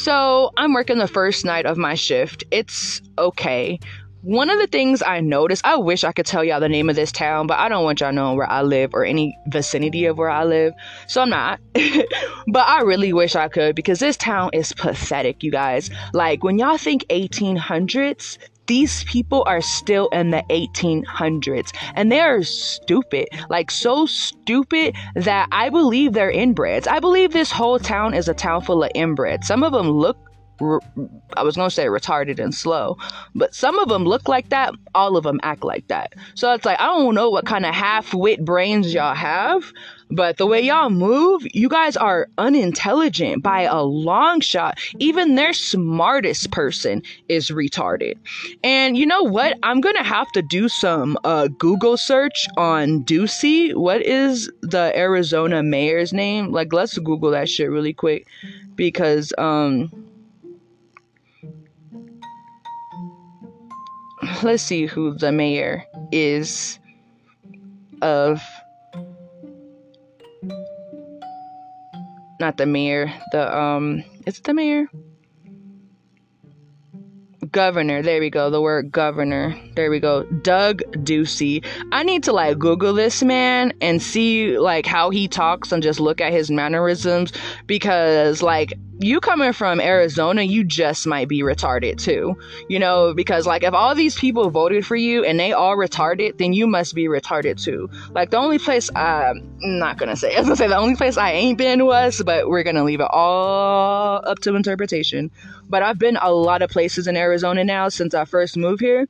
[0.01, 2.43] So I'm working the first night of my shift.
[2.49, 3.79] It's okay.
[4.23, 6.95] One of the things I noticed, I wish I could tell y'all the name of
[6.95, 10.17] this town, but I don't want y'all knowing where I live or any vicinity of
[10.17, 10.73] where I live.
[11.05, 11.59] So I'm not.
[12.47, 15.91] but I really wish I could because this town is pathetic, you guys.
[16.13, 23.28] Like when y'all think 1800s, these people are still in the 1800s and they're stupid
[23.50, 28.34] like so stupid that i believe they're inbreds i believe this whole town is a
[28.34, 30.17] town full of inbreds some of them look
[31.36, 32.97] I was gonna say retarded and slow,
[33.34, 34.74] but some of them look like that.
[34.93, 36.13] All of them act like that.
[36.36, 39.71] So it's like I don't know what kind of half-wit brains y'all have,
[40.12, 44.80] but the way y'all move, you guys are unintelligent by a long shot.
[45.00, 48.15] Even their smartest person is retarded.
[48.63, 49.58] And you know what?
[49.63, 53.74] I'm gonna have to do some uh, Google search on Ducey.
[53.74, 56.52] What is the Arizona mayor's name?
[56.52, 58.28] Like, let's Google that shit really quick
[58.76, 59.91] because um
[64.43, 66.80] let's see who the mayor is
[68.02, 68.41] of
[72.41, 74.88] not the mayor the um it's the mayor?
[77.51, 80.23] Governor there we go the word governor there we go.
[80.23, 81.65] Doug ducey.
[81.91, 85.99] I need to like google this man and see like how he talks and just
[85.99, 87.32] look at his mannerisms
[87.67, 92.37] because like you coming from Arizona, you just might be retarded too.
[92.69, 96.37] You know, because like if all these people voted for you and they all retarded,
[96.37, 97.89] then you must be retarded too.
[98.11, 100.95] Like the only place um, I'm not gonna say, I was gonna say the only
[100.95, 105.31] place I ain't been was, but we're gonna leave it all up to interpretation.
[105.67, 109.07] But I've been a lot of places in Arizona now since I first moved here.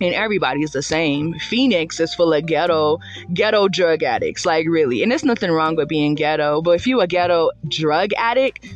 [0.00, 1.34] And everybody's the same.
[1.38, 2.98] Phoenix is full of ghetto,
[3.32, 4.44] ghetto drug addicts.
[4.44, 6.60] Like really, and there's nothing wrong with being ghetto.
[6.60, 8.66] But if you a ghetto drug addict,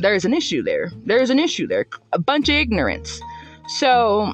[0.00, 0.90] there's an issue there.
[1.04, 1.86] There's an issue there.
[2.12, 3.20] A bunch of ignorance.
[3.78, 4.32] So,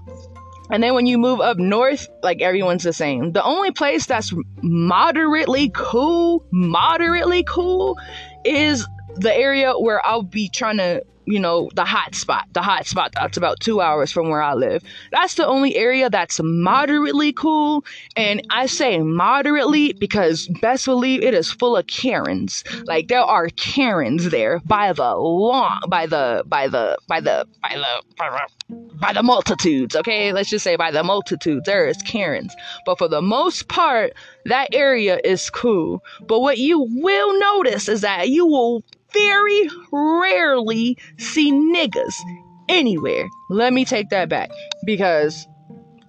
[0.71, 3.33] and then when you move up north, like everyone's the same.
[3.33, 7.97] The only place that's moderately cool, moderately cool,
[8.45, 12.87] is the area where I'll be trying to you know, the hot spot, the hot
[12.87, 14.83] spot that's about two hours from where I live.
[15.13, 17.85] That's the only area that's moderately cool.
[18.17, 22.65] And I say moderately because best believe it is full of Karens.
[22.85, 27.75] Like there are Karens there by the long, by the, by the, by the, by
[27.75, 29.95] the, by the by the multitudes.
[29.95, 30.33] Okay.
[30.33, 32.55] Let's just say by the multitudes, there is Karens.
[32.85, 34.13] But for the most part,
[34.47, 36.03] that area is cool.
[36.27, 42.21] But what you will notice is that you will very rarely see niggas
[42.69, 43.29] anywhere.
[43.49, 44.51] Let me take that back
[44.85, 45.47] because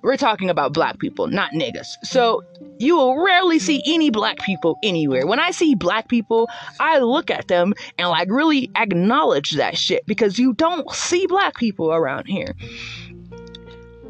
[0.02, 1.98] we're talking about black people, not niggas.
[2.04, 2.44] So
[2.80, 5.26] you will rarely see any black people anywhere.
[5.26, 10.06] When I see black people, I look at them and like really acknowledge that shit
[10.06, 12.56] because you don't see black people around here.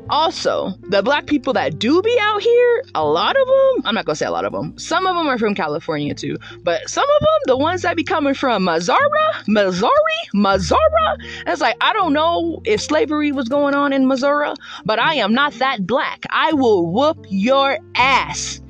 [0.09, 4.05] Also, the black people that do be out here, a lot of them, I'm not
[4.05, 7.03] gonna say a lot of them, some of them are from California too, but some
[7.03, 8.99] of them, the ones that be coming from Missouri,
[9.47, 9.91] Missouri,
[10.33, 10.79] Missouri,
[11.45, 14.53] it's like, I don't know if slavery was going on in Missouri,
[14.85, 16.23] but I am not that black.
[16.29, 18.61] I will whoop your ass.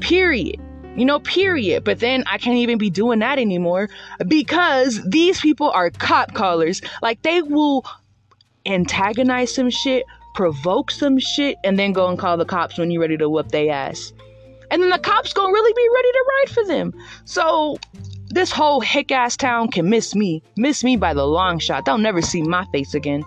[0.00, 0.60] Period.
[0.96, 1.84] You know, period.
[1.84, 3.88] But then I can't even be doing that anymore
[4.26, 6.82] because these people are cop callers.
[7.02, 7.84] Like, they will
[8.66, 13.02] antagonize some shit provoke some shit, and then go and call the cops when you're
[13.02, 14.12] ready to whoop their ass.
[14.70, 16.94] And then the cops gonna really be ready to ride for them.
[17.24, 17.78] So
[18.28, 20.42] this whole hick ass town can miss me.
[20.56, 21.84] Miss me by the long shot.
[21.84, 23.24] They'll never see my face again.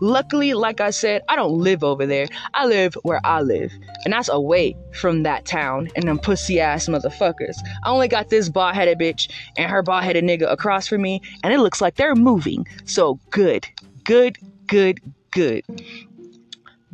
[0.00, 2.26] Luckily, like I said, I don't live over there.
[2.52, 3.72] I live where I live.
[4.04, 7.56] And that's away from that town and them pussy ass motherfuckers.
[7.84, 11.22] I only got this bald headed bitch and her bald headed nigga across from me,
[11.42, 12.66] and it looks like they're moving.
[12.84, 13.66] So good,
[14.04, 15.64] good, good, good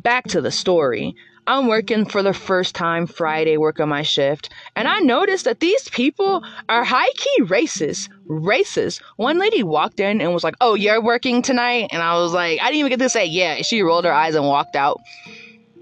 [0.01, 1.15] back to the story.
[1.47, 5.89] I'm working for the first time Friday, working my shift, and I noticed that these
[5.89, 8.09] people are high key racist.
[8.27, 9.01] Racist.
[9.17, 11.89] One lady walked in and was like, Oh, you're working tonight?
[11.91, 13.63] And I was like, I didn't even get to say yeah.
[13.63, 14.99] She rolled her eyes and walked out.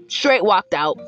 [0.08, 0.98] Straight walked out.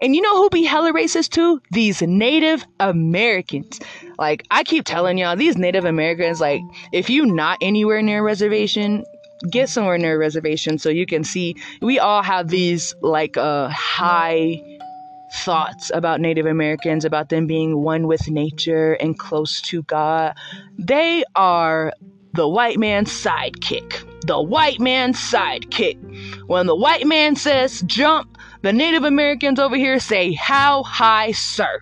[0.00, 1.60] And you know who be hella racist too?
[1.70, 3.80] These Native Americans.
[4.18, 6.60] Like, I keep telling y'all, these Native Americans, like,
[6.92, 9.04] if you not anywhere near reservation,
[9.50, 13.68] get somewhere near a reservation so you can see we all have these like uh
[13.68, 14.60] high
[15.32, 20.34] thoughts about Native Americans, about them being one with nature and close to God.
[20.78, 21.92] They are
[22.34, 24.04] the white man's sidekick.
[24.26, 25.96] The white man's sidekick.
[26.46, 31.80] When the white man says jump, the Native Americans over here say, How high, sir?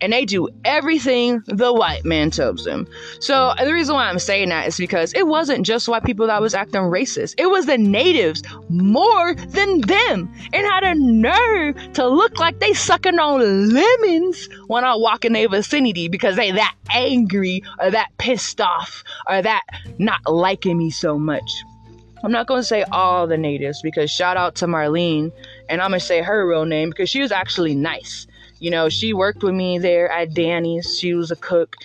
[0.00, 2.86] And they do everything the white man tells them.
[3.20, 6.40] So the reason why I'm saying that is because it wasn't just white people that
[6.40, 7.34] was acting racist.
[7.38, 12.72] It was the natives more than them, and had a nerve to look like they
[12.72, 18.10] sucking on lemons when I walk in their vicinity because they that angry or that
[18.18, 19.62] pissed off or that
[19.98, 21.50] not liking me so much.
[22.22, 25.32] I'm not to say all the natives because shout out to Marlene,
[25.68, 28.26] and I'm to say her real name because she was actually nice.
[28.60, 30.98] You know, she worked with me there at Danny's.
[30.98, 31.76] She was a cook.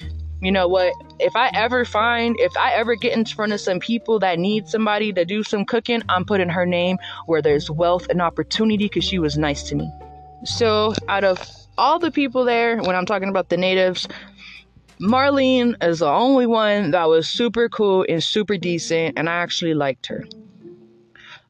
[0.42, 0.94] You know what?
[1.20, 4.68] If I ever find, if I ever get in front of some people that need
[4.68, 9.06] somebody to do some cooking, I'm putting her name where there's wealth and opportunity because
[9.06, 9.90] she was nice to me.
[10.44, 11.40] So, out of
[11.78, 14.08] all the people there, when I'm talking about the natives,
[15.00, 19.74] Marlene is the only one that was super cool and super decent, and I actually
[19.74, 20.26] liked her.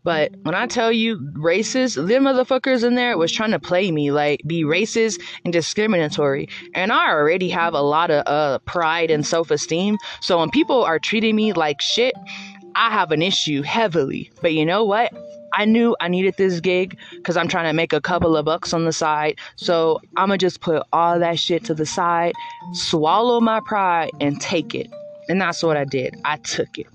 [0.06, 4.12] But when I tell you racist, them motherfuckers in there was trying to play me,
[4.12, 6.48] like be racist and discriminatory.
[6.76, 9.98] And I already have a lot of uh, pride and self esteem.
[10.22, 12.13] So when people are treating me like shit,
[12.76, 14.32] I have an issue heavily.
[14.44, 15.12] But you know what?
[15.54, 18.74] I knew I needed this gig because I'm trying to make a couple of bucks
[18.74, 19.39] on the side.
[19.56, 22.34] So I'm going to just put all that shit to the side,
[22.74, 24.88] swallow my pride, and take it.
[25.30, 26.15] And that's what I did.
[26.26, 26.86] I took it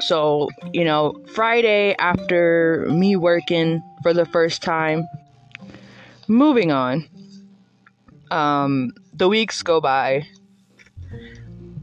[0.00, 5.06] so, you know, Friday after me working for the first time,
[6.28, 7.08] moving on.
[8.30, 10.26] Um, the weeks go by,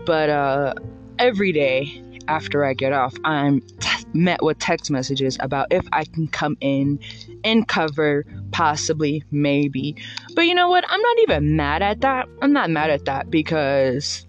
[0.05, 0.73] but uh,
[1.19, 6.03] every day after I get off, I'm t- met with text messages about if I
[6.03, 6.99] can come in
[7.43, 9.95] and cover, possibly, maybe.
[10.35, 10.83] But you know what?
[10.87, 12.27] I'm not even mad at that.
[12.41, 14.25] I'm not mad at that because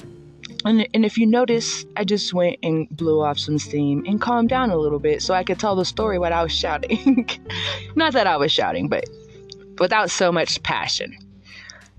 [0.64, 4.48] and, and if you notice, I just went and blew off some steam and calmed
[4.48, 7.28] down a little bit so I could tell the story was shouting.
[7.96, 9.08] Not that I was shouting, but
[9.78, 11.16] without so much passion.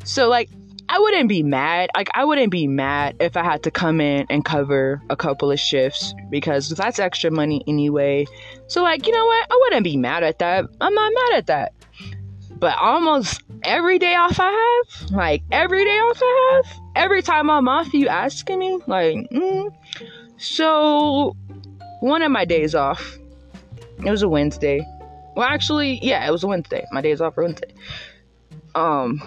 [0.04, 0.49] So, like,
[0.89, 1.89] I wouldn't be mad.
[1.95, 5.52] Like, I wouldn't be mad if I had to come in and cover a couple
[5.52, 8.28] of shifts because that's extra money anyway.
[8.67, 9.47] So, like, you know what?
[9.49, 10.65] I wouldn't be mad at that.
[10.82, 11.73] I'm not mad at that.
[12.52, 17.49] But almost every day off I have, like every day off I have, every time
[17.49, 19.73] I'm off, you asking me, like, mm.
[20.38, 21.36] so
[21.99, 23.17] one of my days off,
[24.06, 24.86] it was a Wednesday.
[25.36, 26.86] Well, actually, yeah, it was a Wednesday.
[26.91, 27.73] My days off are Wednesday.
[28.75, 29.21] Um,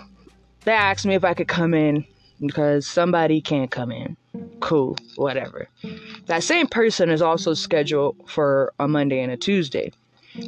[0.64, 2.04] they asked me if I could come in
[2.40, 4.16] because somebody can't come in.
[4.60, 5.68] Cool, whatever.
[6.26, 9.92] That same person is also scheduled for a Monday and a Tuesday.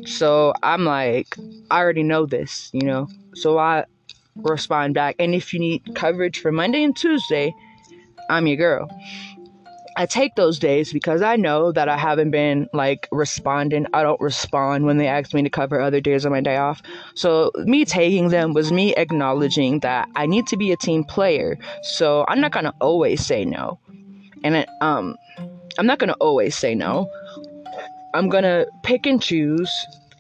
[0.05, 1.37] So I'm like,
[1.71, 3.09] I already know this, you know.
[3.35, 3.85] So I
[4.39, 5.17] respond back.
[5.19, 7.55] And if you need coverage for Monday and Tuesday,
[8.31, 8.89] I'm your girl.
[9.97, 13.87] I take those days because I know that I haven't been like responding.
[13.93, 16.81] I don't respond when they ask me to cover other days on my day off.
[17.15, 21.59] So me taking them was me acknowledging that I need to be a team player.
[21.83, 23.81] So I'm not gonna always say no.
[24.45, 25.17] And it, um
[25.79, 27.11] I'm not gonna always say no
[28.15, 29.71] I'm gonna pick and choose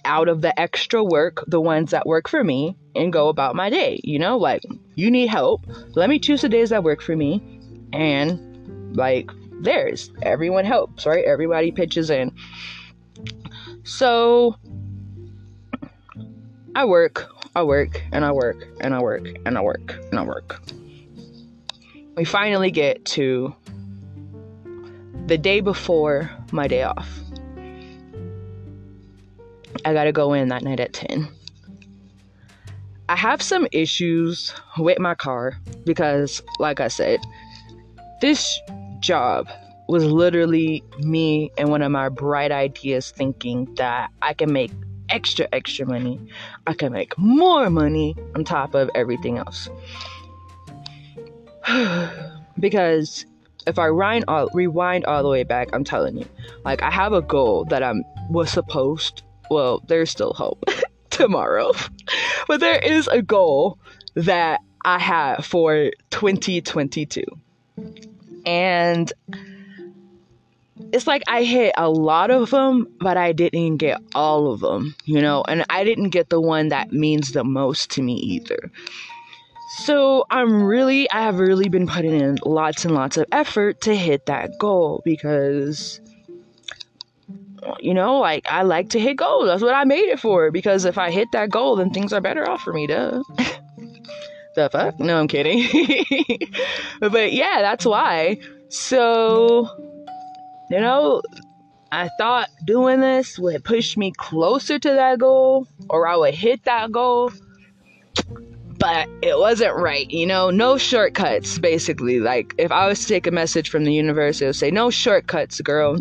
[0.08, 3.70] out of the extra work the ones that work for me and go about my
[3.70, 4.00] day.
[4.02, 4.62] You know, like
[4.96, 5.64] you need help.
[5.94, 7.60] Let me choose the days that work for me
[7.92, 9.30] and like
[9.60, 10.10] theirs.
[10.22, 11.24] Everyone helps, right?
[11.24, 12.34] Everybody pitches in.
[13.84, 14.56] So
[16.74, 20.24] I work, I work, and I work, and I work, and I work, and I
[20.24, 20.60] work.
[22.16, 23.54] We finally get to
[25.26, 27.08] the day before my day off.
[29.88, 31.26] I gotta go in that night at 10.
[33.08, 37.20] I have some issues with my car because, like I said,
[38.20, 38.60] this
[39.00, 39.48] job
[39.88, 44.70] was literally me and one of my bright ideas thinking that I can make
[45.08, 46.20] extra, extra money.
[46.66, 49.70] I can make more money on top of everything else.
[52.60, 53.24] because
[53.66, 56.26] if I rewind all, rewind all the way back, I'm telling you,
[56.66, 59.22] like I have a goal that I'm was supposed.
[59.50, 60.64] Well, there's still hope
[61.10, 61.72] tomorrow,
[62.46, 63.78] but there is a goal
[64.14, 67.24] that I have for 2022,
[68.46, 69.12] and
[70.92, 74.94] it's like I hit a lot of them, but I didn't get all of them,
[75.04, 78.70] you know, and I didn't get the one that means the most to me either.
[79.84, 83.94] So I'm really, I have really been putting in lots and lots of effort to
[83.94, 86.00] hit that goal because,
[87.80, 89.46] you know, like I like to hit goals.
[89.46, 90.50] That's what I made it for.
[90.50, 93.22] Because if I hit that goal, then things are better off for me, duh.
[94.54, 94.98] the fuck?
[94.98, 95.66] No, I'm kidding.
[97.00, 98.38] but yeah, that's why.
[98.68, 99.68] So
[100.70, 101.22] you know,
[101.90, 106.64] I thought doing this would push me closer to that goal or I would hit
[106.64, 107.32] that goal.
[108.78, 112.20] But it wasn't right, you know, no shortcuts basically.
[112.20, 114.90] Like if I was to take a message from the universe, it would say, No
[114.90, 115.96] shortcuts, girl.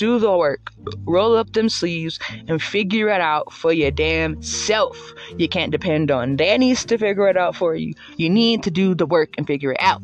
[0.00, 0.70] Do the work.
[1.04, 4.96] Roll up them sleeves and figure it out for your damn self.
[5.36, 7.92] You can't depend on Danny's to figure it out for you.
[8.16, 10.00] You need to do the work and figure it out.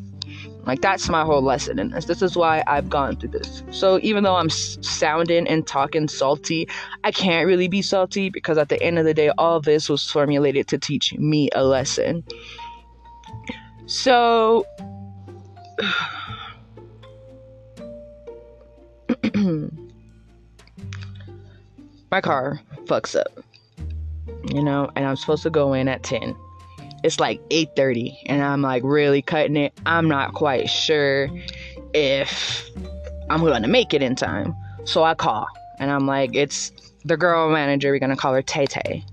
[0.67, 2.05] Like that's my whole lesson in this.
[2.05, 3.63] This is why I've gone through this.
[3.71, 6.69] So even though I'm sounding and talking salty,
[7.03, 10.07] I can't really be salty because at the end of the day, all this was
[10.07, 12.23] formulated to teach me a lesson.
[13.87, 14.63] So
[22.17, 23.27] my car fucks up.
[24.51, 26.35] You know, and I'm supposed to go in at 10
[27.03, 29.71] it's like 8:30 and I'm like really cutting it.
[29.85, 31.29] I'm not quite sure
[31.93, 32.67] if
[33.29, 34.55] I'm going to make it in time.
[34.83, 35.47] So I call
[35.79, 36.71] and I'm like it's
[37.05, 39.05] the girl manager, we're going to call her Tay Tay.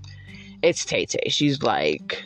[0.63, 1.29] It's Tay Tay.
[1.29, 2.23] She's like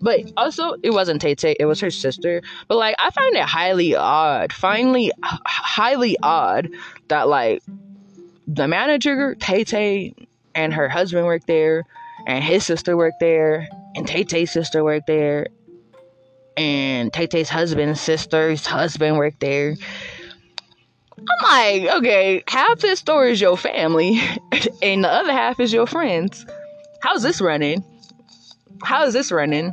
[0.00, 2.42] But also, it wasn't Tay Tay, it was her sister.
[2.68, 6.68] But like, I find it highly odd, finally, highly odd
[7.08, 7.62] that like
[8.56, 10.14] the manager, Tay Tay,
[10.54, 11.84] and her husband work there,
[12.26, 15.48] and his sister worked there, and Tay Tay's sister worked there,
[16.56, 19.76] and Tay Tay's husband's sister's husband worked there.
[21.18, 24.20] I'm like, okay, half this store is your family,
[24.82, 26.46] and the other half is your friends.
[27.00, 27.84] How's this running?
[28.82, 29.72] How is this running?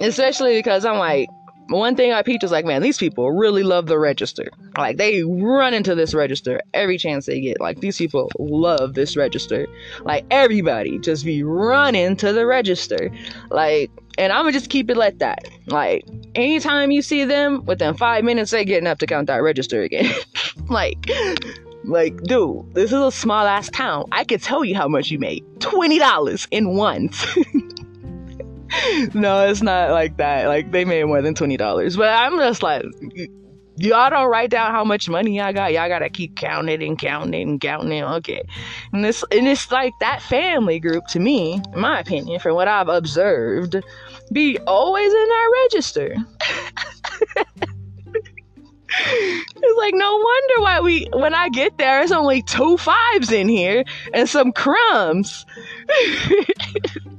[0.00, 1.28] Especially because I'm like,
[1.68, 4.50] one thing I peeped was like, man, these people really love the register.
[4.76, 7.60] Like they run into this register every chance they get.
[7.60, 9.66] Like these people love this register.
[10.02, 13.10] Like everybody just be running to the register.
[13.50, 15.48] Like, and I'ma just keep it like that.
[15.66, 19.82] Like anytime you see them, within five minutes they getting up to count that register
[19.82, 20.12] again.
[20.68, 21.10] like,
[21.84, 24.04] like, dude, this is a small ass town.
[24.12, 25.44] I could tell you how much you made.
[25.60, 27.26] Twenty dollars in once.
[29.14, 30.46] no, it's not like that.
[30.48, 31.96] Like they made more than twenty dollars.
[31.96, 32.84] But I'm just like
[33.76, 35.72] y'all don't write down how much money y'all got.
[35.72, 38.02] Y'all gotta keep counting and counting and counting.
[38.02, 38.42] Okay.
[38.92, 42.68] And this and it's like that family group to me, in my opinion, from what
[42.68, 43.76] I've observed,
[44.32, 46.16] be always in our register.
[48.96, 53.48] it's like no wonder why we when I get there it's only two fives in
[53.48, 55.44] here and some crumbs.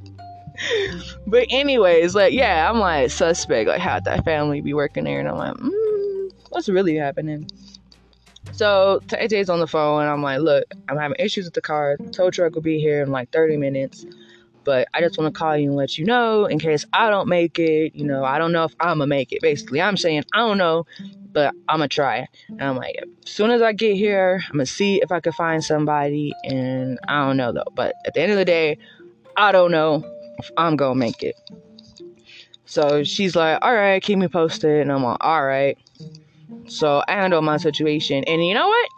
[1.26, 3.68] but anyways, like yeah, I'm like suspect.
[3.68, 7.48] Like how that family be working there, and I'm like, mm, what's really happening?
[8.52, 11.96] So Tay's on the phone, and I'm like, look, I'm having issues with the car.
[11.98, 14.06] The tow truck will be here in like 30 minutes.
[14.64, 17.28] But I just want to call you and let you know in case I don't
[17.28, 17.94] make it.
[17.94, 19.40] You know, I don't know if I'm gonna make it.
[19.40, 20.86] Basically, I'm saying I don't know,
[21.32, 22.26] but I'm gonna try.
[22.48, 25.32] And I'm like, as soon as I get here, I'm gonna see if I can
[25.32, 26.34] find somebody.
[26.42, 27.70] And I don't know though.
[27.74, 28.78] But at the end of the day,
[29.36, 30.02] I don't know
[30.56, 31.36] I'm gonna make it.
[32.66, 34.82] So she's like, all right, keep me posted.
[34.82, 35.78] And I'm like, all right.
[36.66, 38.24] So I handle my situation.
[38.24, 38.88] And you know what?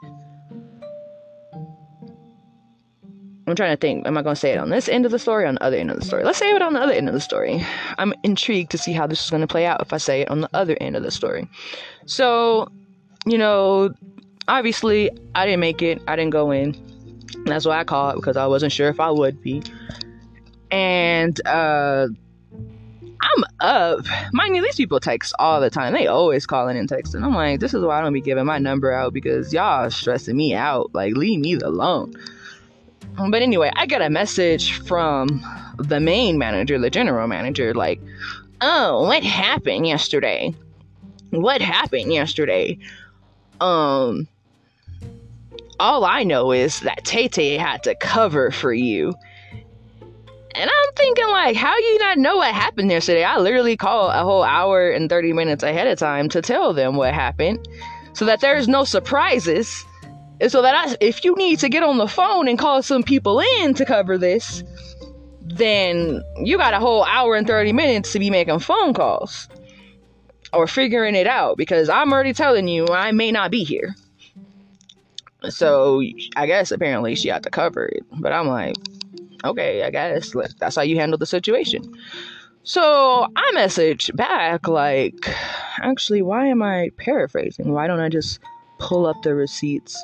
[3.46, 4.06] I'm trying to think.
[4.06, 5.62] Am I going to say it on this end of the story or on the
[5.62, 6.24] other end of the story?
[6.24, 7.64] Let's say it on the other end of the story.
[7.96, 10.30] I'm intrigued to see how this is going to play out if I say it
[10.30, 11.48] on the other end of the story.
[12.04, 12.70] So,
[13.26, 13.90] you know,
[14.48, 16.02] obviously, I didn't make it.
[16.06, 16.76] I didn't go in.
[17.44, 19.62] That's why I called because I wasn't sure if I would be.
[20.70, 22.08] And, uh,
[23.20, 24.06] I'm up.
[24.32, 25.92] Mind you, these people text all the time.
[25.92, 27.24] They always calling and texting.
[27.24, 30.36] I'm like, this is why I don't be giving my number out because y'all stressing
[30.36, 30.94] me out.
[30.94, 32.14] Like, leave me alone.
[33.30, 35.44] But anyway, I got a message from
[35.78, 38.00] the main manager, the general manager, like,
[38.60, 40.54] oh, what happened yesterday?
[41.30, 42.78] What happened yesterday?
[43.60, 44.28] Um,
[45.80, 49.14] all I know is that Tay Tay had to cover for you.
[50.58, 53.22] And I'm thinking, like, how you not know what happened yesterday?
[53.22, 56.96] I literally called a whole hour and 30 minutes ahead of time to tell them
[56.96, 57.68] what happened
[58.12, 59.84] so that there's no surprises.
[60.40, 63.04] And so that I, if you need to get on the phone and call some
[63.04, 64.64] people in to cover this,
[65.42, 69.48] then you got a whole hour and 30 minutes to be making phone calls
[70.52, 73.94] or figuring it out because I'm already telling you I may not be here.
[75.50, 76.02] So
[76.34, 78.02] I guess apparently she had to cover it.
[78.18, 78.74] But I'm like,
[79.44, 81.94] okay, I guess that's how you handle the situation.
[82.62, 85.34] So I message back like,
[85.80, 87.72] actually, why am I paraphrasing?
[87.72, 88.40] Why don't I just
[88.78, 89.96] pull up the receipts?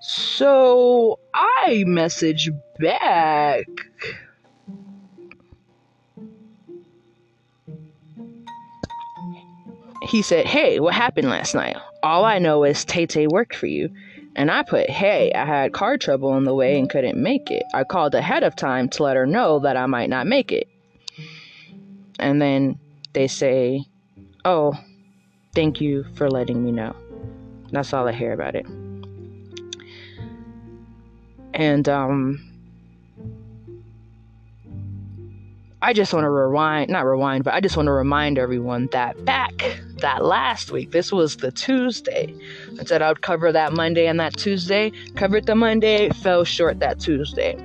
[0.00, 3.66] So I message back.
[10.02, 11.76] He said, Hey, what happened last night?
[12.02, 13.90] All I know is Tay Tay worked for you.
[14.34, 17.64] And I put, hey, I had car trouble on the way and couldn't make it.
[17.74, 20.68] I called ahead of time to let her know that I might not make it.
[22.18, 22.78] And then
[23.12, 23.84] they say,
[24.44, 24.74] oh,
[25.54, 26.96] thank you for letting me know.
[27.70, 28.66] That's all I hear about it.
[31.54, 32.48] And, um,
[35.82, 39.24] I just want to rewind, not rewind, but I just want to remind everyone that
[39.24, 42.34] back that last week, this was the Tuesday.
[42.78, 44.92] I said I would cover that Monday and that Tuesday.
[45.16, 47.56] Covered the Monday, fell short that Tuesday.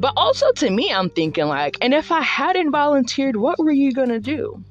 [0.00, 3.92] But also to me, I'm thinking like, and if I hadn't volunteered, what were you
[3.92, 4.62] gonna do?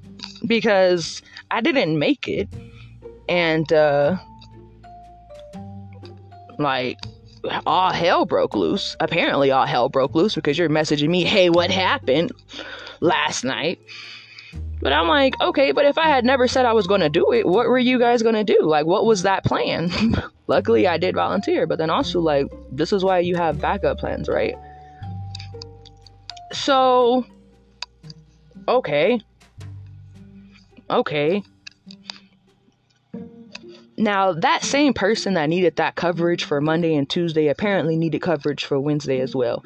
[0.45, 1.21] Because
[1.51, 2.49] I didn't make it,
[3.29, 4.17] and uh,
[6.57, 6.97] like
[7.65, 8.95] all hell broke loose.
[8.99, 12.31] Apparently, all hell broke loose because you're messaging me, hey, what happened
[13.01, 13.79] last night?
[14.79, 17.31] But I'm like, okay, but if I had never said I was going to do
[17.33, 18.59] it, what were you guys going to do?
[18.61, 19.91] Like, what was that plan?
[20.47, 24.29] Luckily, I did volunteer, but then also, like, this is why you have backup plans,
[24.29, 24.55] right?
[26.53, 27.25] So,
[28.67, 29.19] okay.
[30.89, 31.43] Okay.
[33.97, 38.63] Now, that same person that needed that coverage for Monday and Tuesday apparently needed coverage
[38.63, 39.65] for Wednesday as well.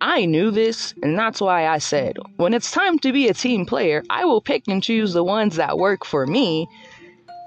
[0.00, 3.66] I knew this, and that's why I said, when it's time to be a team
[3.66, 6.66] player, I will pick and choose the ones that work for me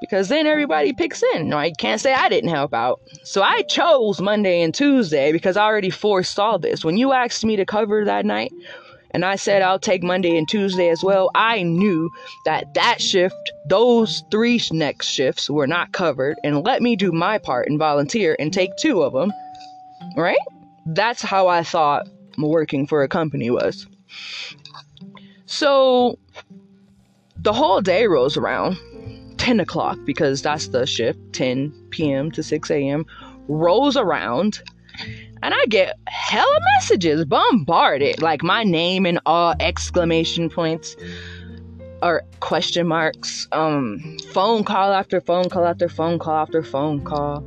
[0.02, 1.50] because then everybody picks in.
[1.50, 3.00] No, I can't say I didn't help out.
[3.24, 6.84] So I chose Monday and Tuesday because I already foresaw this.
[6.84, 8.52] When you asked me to cover that night,
[9.12, 12.12] and I said I'll take Monday and Tuesday as well, I knew
[12.46, 17.38] that that shift, those three next shifts were not covered, and let me do my
[17.38, 19.32] part and volunteer and take two of them,
[20.18, 20.38] right?
[20.86, 23.88] That's how I thought working for a company was.
[25.46, 26.18] So
[27.38, 28.78] the whole day rolls around
[29.38, 32.32] 10 o'clock because that's the shift 10 p.m.
[32.32, 33.06] to 6 a.m.
[33.48, 34.62] rolls around
[35.44, 40.96] and I get hella messages bombarded, like my name and all exclamation points
[42.02, 47.44] or question marks, um, phone call after phone call after phone call after phone call.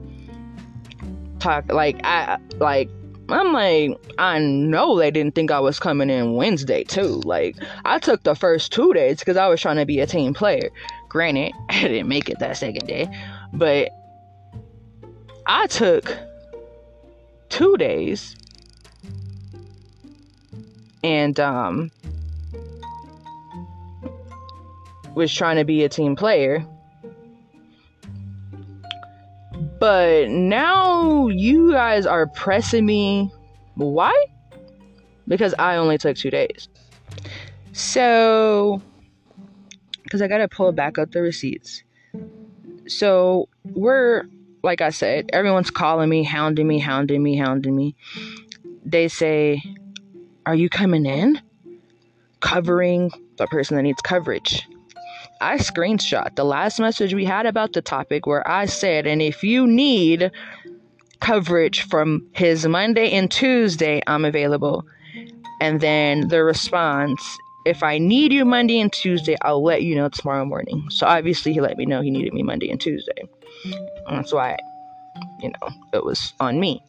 [1.39, 2.91] Talk like I like
[3.29, 7.21] I'm like I know they didn't think I was coming in Wednesday too.
[7.25, 10.35] Like I took the first two days because I was trying to be a team
[10.35, 10.71] player.
[11.09, 13.09] Granted, I didn't make it that second day,
[13.53, 13.91] but
[15.47, 16.17] I took
[17.49, 18.37] two days.
[21.03, 21.91] And um
[25.15, 26.65] was trying to be a team player.
[29.79, 33.31] But now you guys are pressing me.
[33.75, 34.15] Why?
[35.29, 36.69] Because I only took two days.
[37.73, 38.81] So,
[40.03, 41.83] because I got to pull back up the receipts.
[42.87, 44.25] So, we're
[44.67, 47.95] like I said, everyone's calling me, hounding me, hounding me, hounding me.
[48.85, 49.63] They say,
[50.45, 51.41] Are you coming in?
[52.41, 54.67] Covering the person that needs coverage.
[55.41, 59.43] I screenshot the last message we had about the topic where I said, and if
[59.43, 60.31] you need
[61.21, 64.85] coverage from his Monday and Tuesday, I'm available.
[65.61, 67.21] And then the response,
[67.65, 70.87] if I need you Monday and Tuesday, I'll let you know tomorrow morning.
[70.91, 73.29] So obviously, he let me know he needed me Monday and Tuesday.
[74.07, 74.57] And that's why,
[75.41, 76.83] you know, it was on me.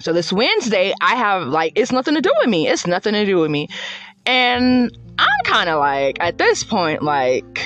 [0.00, 2.68] So this Wednesday, I have like, it's nothing to do with me.
[2.68, 3.68] It's nothing to do with me.
[4.26, 7.60] And I'm kind of like, at this point, like,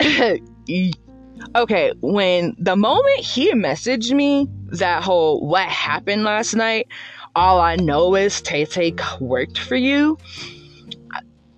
[1.56, 6.88] okay, when the moment he messaged me that whole what happened last night,
[7.34, 10.18] all I know is Tay Tay worked for you.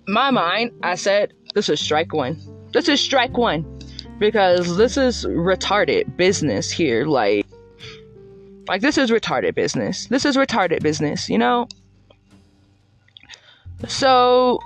[0.07, 2.37] My mind, I said, this is strike one.
[2.73, 3.79] This is strike one.
[4.19, 7.05] Because this is retarded business here.
[7.05, 7.47] Like,
[8.67, 10.05] like this is retarded business.
[10.07, 11.67] This is retarded business, you know?
[13.87, 14.59] So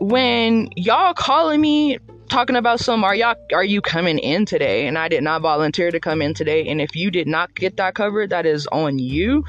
[0.00, 1.98] when y'all calling me
[2.28, 4.86] talking about some are y'all are you coming in today?
[4.86, 6.66] And i did not volunteer to come in today.
[6.68, 9.44] And if you did not get that covered that is on you.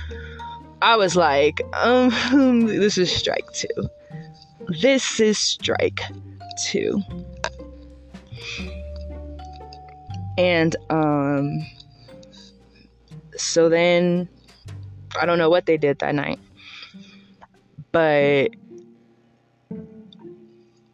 [0.81, 3.89] I was like um this is strike two.
[4.81, 6.01] This is strike
[6.63, 7.01] two.
[10.37, 11.65] And um
[13.37, 14.29] so then
[15.19, 16.39] i don't know what they did that night
[17.91, 18.49] but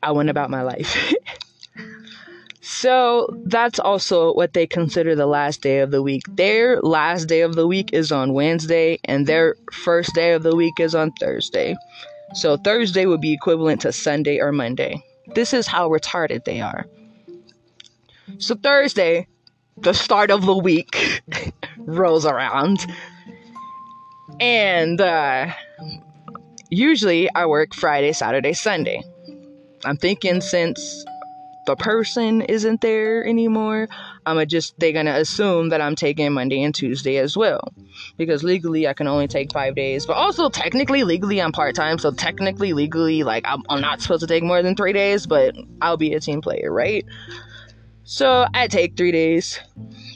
[0.03, 1.13] i went about my life
[2.69, 6.23] So that's also what they consider the last day of the week.
[6.27, 10.53] Their last day of the week is on Wednesday, and their first day of the
[10.53, 11.75] week is on Thursday.
[12.33, 15.01] So Thursday would be equivalent to Sunday or Monday.
[15.33, 16.85] This is how retarded they are.
[18.37, 19.27] So Thursday,
[19.77, 21.23] the start of the week,
[21.77, 22.85] rolls around.
[24.41, 25.53] And uh,
[26.69, 29.01] usually I work Friday, Saturday, Sunday.
[29.85, 31.05] I'm thinking since
[31.65, 33.89] the person isn't there anymore,
[34.25, 37.73] I'm just they're gonna assume that I'm taking Monday and Tuesday as well,
[38.17, 41.99] because legally I can only take five days, but also technically legally I'm part time,
[41.99, 45.55] so technically legally like I'm, I'm not supposed to take more than three days, but
[45.81, 47.05] I'll be a team player, right?
[48.09, 49.59] So I take three days.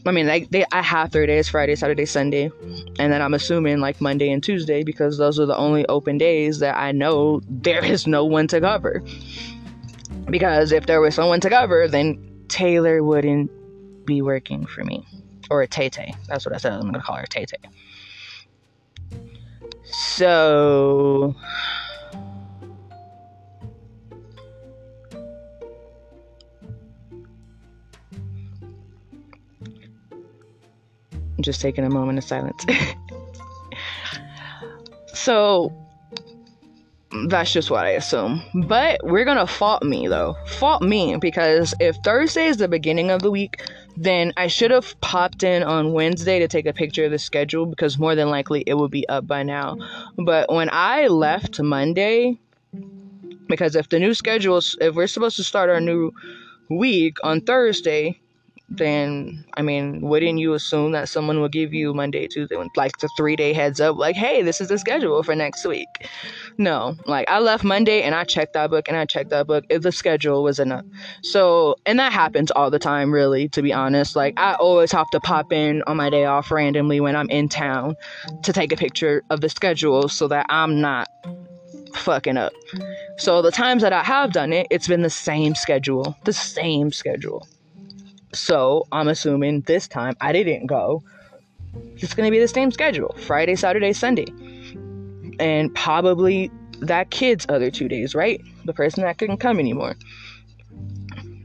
[0.06, 2.50] I mean, like they, I have three days: Friday, Saturday, Sunday,
[2.98, 6.60] and then I'm assuming like Monday and Tuesday because those are the only open days
[6.60, 9.04] that I know there is no one to cover.
[10.30, 13.52] Because if there was someone to cover, then Taylor wouldn't
[14.06, 15.06] be working for me.
[15.50, 16.16] Or Tay Tay.
[16.30, 16.72] That's what I said.
[16.72, 17.58] I'm going to call her Tay Tay.
[19.84, 21.36] So.
[31.42, 32.64] I'm just taking a moment of silence.
[35.12, 35.74] so
[37.30, 38.44] that's just what I assume.
[38.68, 40.36] But we're gonna fault me though.
[40.46, 43.68] Fault me because if Thursday is the beginning of the week,
[43.98, 47.66] then I should have popped in on Wednesday to take a picture of the schedule
[47.66, 49.78] because more than likely it would be up by now.
[50.24, 52.38] But when I left Monday,
[53.48, 56.12] because if the new schedule, if we're supposed to start our new
[56.70, 58.22] week on Thursday,
[58.78, 63.10] then I mean, wouldn't you assume that someone would give you Monday, Tuesday, like the
[63.18, 65.88] three day heads up, like, hey, this is the schedule for next week?
[66.58, 69.66] No, like I left Monday and I checked that book and I checked that book.
[69.70, 70.86] If the schedule was enough.
[71.22, 74.16] So, and that happens all the time, really, to be honest.
[74.16, 77.50] Like, I always have to pop in on my day off randomly when I'm in
[77.50, 77.96] town
[78.44, 81.10] to take a picture of the schedule so that I'm not
[81.96, 82.54] fucking up.
[83.18, 86.92] So, the times that I have done it, it's been the same schedule, the same
[86.92, 87.48] schedule.
[88.34, 91.04] So I'm assuming this time I didn't go.
[91.98, 94.28] It's going to be the same schedule Friday, Saturday, Sunday.
[95.40, 98.42] And probably that kid's other two days, right?
[98.66, 99.96] The person that couldn't come anymore.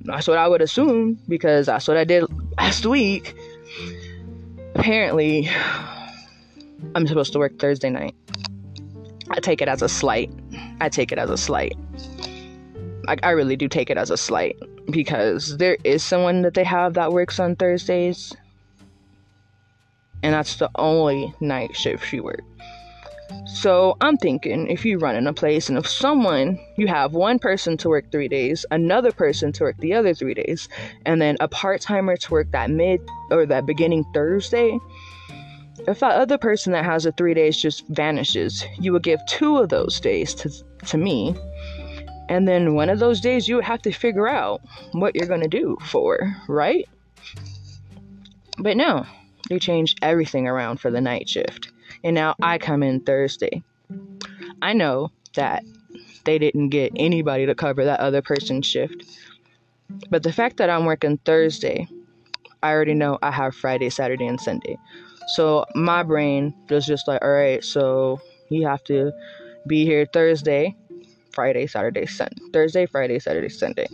[0.03, 2.25] That's what I would assume because that's what I did
[2.59, 3.35] last week.
[4.75, 5.49] Apparently,
[6.95, 8.15] I'm supposed to work Thursday night.
[9.31, 10.31] I take it as a slight.
[10.81, 11.77] I take it as a slight.
[13.09, 14.57] I, I really do take it as a slight
[14.91, 18.35] because there is someone that they have that works on Thursdays,
[20.23, 22.43] and that's the only night shift she works.
[23.45, 27.39] So I'm thinking if you run in a place and if someone, you have one
[27.39, 30.69] person to work three days, another person to work the other three days,
[31.05, 34.79] and then a part timer to work that mid or that beginning Thursday,
[35.89, 39.59] if that other person that has the three days just vanishes, you would give two
[39.59, 40.51] of those days to,
[40.87, 41.35] to me
[42.29, 44.61] and then one of those days you would have to figure out
[44.93, 46.89] what you're going to do for, right?
[48.59, 49.07] But no,
[49.49, 51.71] they changed everything around for the night shift.
[52.03, 53.63] And now I come in Thursday.
[54.63, 55.63] I know that
[56.25, 59.05] they didn't get anybody to cover that other person's shift.
[60.11, 61.87] But the fact that I'm working Thursday,
[62.63, 64.77] I already know I have Friday, Saturday, and Sunday.
[65.35, 68.21] So my brain was just like, all right, so
[68.51, 69.13] you have to
[69.67, 70.75] be here Thursday,
[71.37, 72.43] Friday, Saturday, Sunday.
[72.51, 73.87] Thursday, Friday, Saturday, Sunday.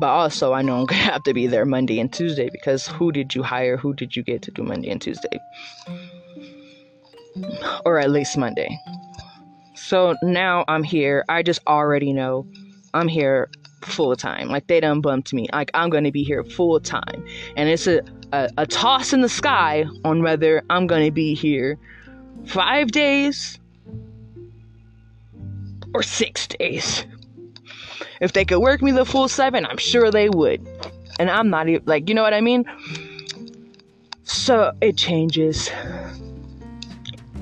[0.00, 3.12] But also, I know I'm gonna have to be there Monday and Tuesday because who
[3.12, 3.76] did you hire?
[3.76, 5.38] Who did you get to do Monday and Tuesday?
[7.86, 8.76] Or at least Monday.
[9.76, 11.24] So now I'm here.
[11.28, 12.44] I just already know
[12.92, 13.50] I'm here
[13.82, 14.48] full time.
[14.48, 15.46] Like they done bumped me.
[15.52, 17.24] Like I'm gonna be here full time.
[17.56, 18.00] And it's a,
[18.32, 21.78] a, a toss in the sky on whether I'm gonna be here
[22.46, 23.60] five days
[25.94, 27.04] or six days.
[28.20, 30.66] If they could work me the full seven, I'm sure they would.
[31.18, 32.64] And I'm not even like, you know what I mean?
[34.22, 35.70] So it changes.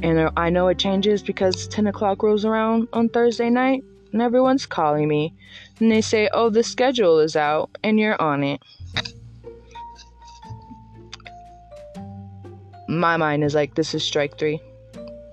[0.03, 4.65] And I know it changes because 10 o'clock rolls around on Thursday night and everyone's
[4.65, 5.35] calling me.
[5.79, 8.61] And they say, oh, the schedule is out and you're on it.
[12.89, 14.61] My mind is like, this is strike three.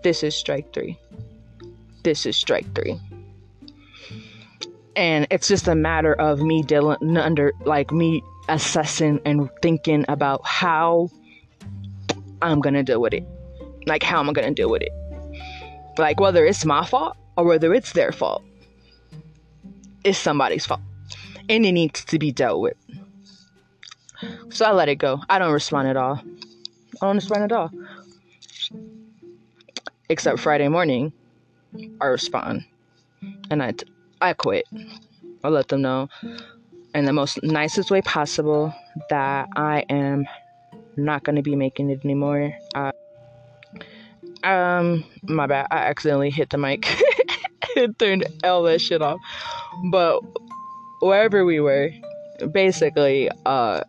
[0.04, 1.00] This is strike three.
[2.04, 3.00] This is strike three
[4.98, 10.42] and it's just a matter of me dealing under like me assessing and thinking about
[10.44, 11.10] how
[12.42, 13.24] I'm gonna deal with it.
[13.86, 14.92] Like how am I gonna deal with it?
[16.00, 18.44] Like whether it's my fault or whether it's their fault.
[20.04, 20.82] It's somebody's fault.
[21.48, 22.78] And it needs to be dealt with.
[24.50, 25.22] So I let it go.
[25.30, 26.20] I don't respond at all.
[27.02, 27.72] I don't respond at all.
[30.10, 31.14] Except Friday morning,
[32.02, 32.66] I respond.
[33.52, 33.86] And I, t-
[34.22, 34.66] I quit.
[35.44, 36.10] I'll let them know
[36.94, 38.74] in the most nicest way possible
[39.10, 40.26] that I am
[40.96, 42.54] not going to be making it anymore.
[42.74, 42.92] Uh,
[44.44, 45.68] um, my bad.
[45.70, 46.88] I accidentally hit the mic
[47.76, 49.20] it turned all that shit off.
[49.92, 50.22] But
[51.02, 51.92] wherever we were,
[52.52, 53.82] basically, uh,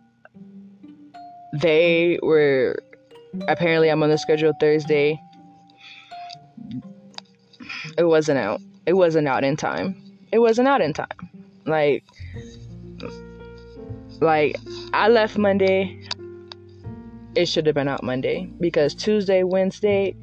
[1.54, 2.78] they were
[3.48, 5.18] apparently I'm on the schedule Thursday.
[7.96, 8.60] It wasn't out.
[8.84, 11.30] It wasn't out in time it wasn't out in time.
[11.64, 12.04] Like,
[14.20, 14.56] like
[14.92, 16.00] I left Monday.
[17.34, 20.16] It should have been out Monday because Tuesday, Wednesday,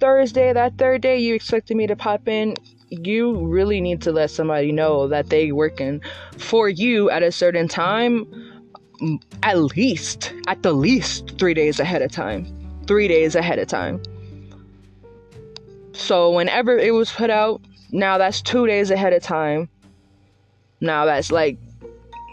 [0.00, 2.54] Thursday, that third day you expected me to pop in.
[2.90, 6.02] You really need to let somebody know that they working
[6.36, 8.26] for you at a certain time,
[9.42, 12.46] at least, at the least three days ahead of time.
[12.86, 14.02] Three days ahead of time.
[15.92, 17.62] So whenever it was put out,
[17.92, 19.68] now that's two days ahead of time.
[20.80, 21.58] Now that's like,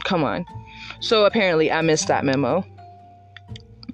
[0.04, 0.46] come on.
[1.00, 2.66] So apparently I missed that memo.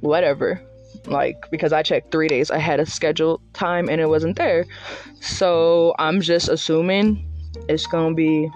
[0.01, 0.61] Whatever.
[1.05, 4.65] Like, because I checked three days ahead of scheduled time and it wasn't there.
[5.21, 7.25] So I'm just assuming
[7.67, 8.49] it's gonna be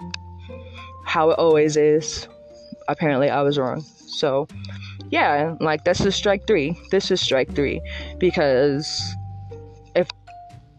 [1.04, 2.28] how it always is.
[2.88, 3.82] Apparently I was wrong.
[4.06, 4.48] So
[5.10, 6.78] yeah, like this is strike three.
[6.90, 7.80] This is strike three.
[8.18, 9.00] Because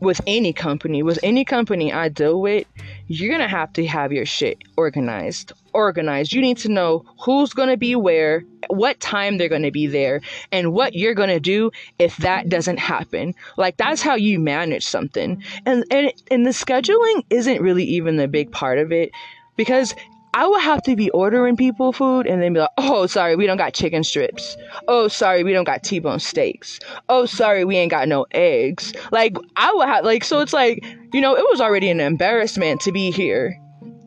[0.06, 2.66] with any company, with any company I deal with,
[3.08, 5.52] you're gonna have to have your shit organized.
[5.74, 6.32] Organized.
[6.32, 10.72] You need to know who's gonna be where, what time they're gonna be there, and
[10.72, 13.34] what you're gonna do if that doesn't happen.
[13.58, 15.44] Like that's how you manage something.
[15.66, 19.12] And and and the scheduling isn't really even the big part of it
[19.58, 19.96] because
[20.36, 23.48] I would have to be ordering people food and then be like, oh, sorry, we
[23.48, 24.58] don't got chicken strips.
[24.90, 26.78] Oh, sorry, we don't got T bone steaks.
[27.08, 28.94] Oh, sorry, we ain't got no eggs.
[29.14, 30.84] Like, I would have, like, so it's like,
[31.14, 33.58] you know, it was already an embarrassment to be here.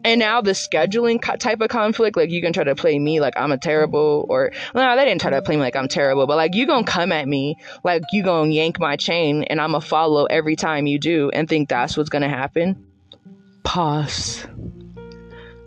[0.04, 3.34] And now the scheduling type of conflict, like you can try to play me like
[3.36, 6.36] I'm a terrible, or no, they didn't try to play me like I'm terrible, but
[6.36, 9.80] like you gonna come at me like you gonna yank my chain, and I'm gonna
[9.80, 12.86] follow every time you do, and think that's what's gonna happen.
[13.64, 14.46] Pause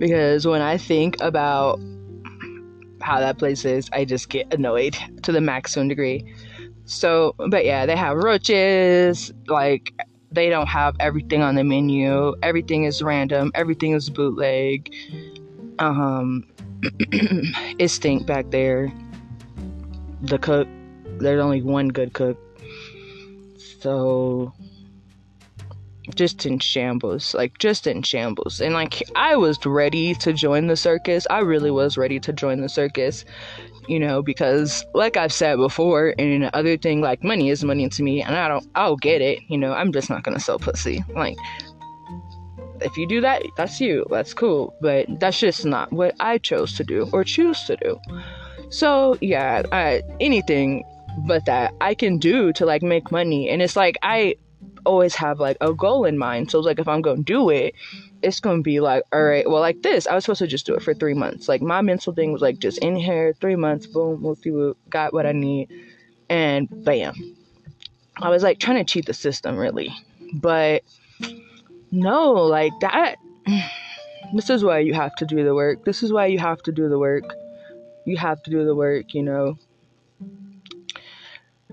[0.01, 1.79] because when I think about
[3.01, 6.25] how that place is, I just get annoyed to the maximum degree.
[6.85, 9.93] So, but yeah, they have roaches, like
[10.31, 12.33] they don't have everything on the menu.
[12.41, 14.91] Everything is random, everything is bootleg.
[15.77, 16.47] Um
[16.81, 18.91] it stink back there.
[20.23, 20.67] The cook,
[21.19, 22.39] there's only one good cook.
[23.57, 24.51] So
[26.15, 28.61] just in shambles like just in shambles.
[28.61, 31.27] And like i was ready to join the circus.
[31.29, 33.25] I really was ready to join the circus
[33.87, 38.03] you know because like i've said before and other thing like money is money to
[38.03, 39.73] me and i don't i'll get it you know.
[39.73, 41.03] I'm just not gonna sell pussy.
[41.15, 41.37] Like
[42.81, 44.05] if you do that that's you.
[44.09, 44.73] That's cool.
[44.81, 47.99] But that's just not what i chose to do or choose to do.
[48.69, 50.83] So yeah I, anything
[51.27, 53.49] but that i can do to like make money.
[53.49, 54.35] And it's like i
[54.85, 56.51] always have like a goal in mind.
[56.51, 57.75] So it's like if I'm gonna do it,
[58.21, 60.07] it's gonna be like, all right, well like this.
[60.07, 61.47] I was supposed to just do it for three months.
[61.47, 64.77] Like my mental thing was like just in here, three months, boom, we'll see what
[64.89, 65.69] got what I need,
[66.29, 67.13] and bam.
[68.17, 69.93] I was like trying to cheat the system really.
[70.33, 70.83] But
[71.91, 73.17] no, like that
[74.33, 75.85] this is why you have to do the work.
[75.85, 77.33] This is why you have to do the work.
[78.05, 79.57] You have to do the work, you know.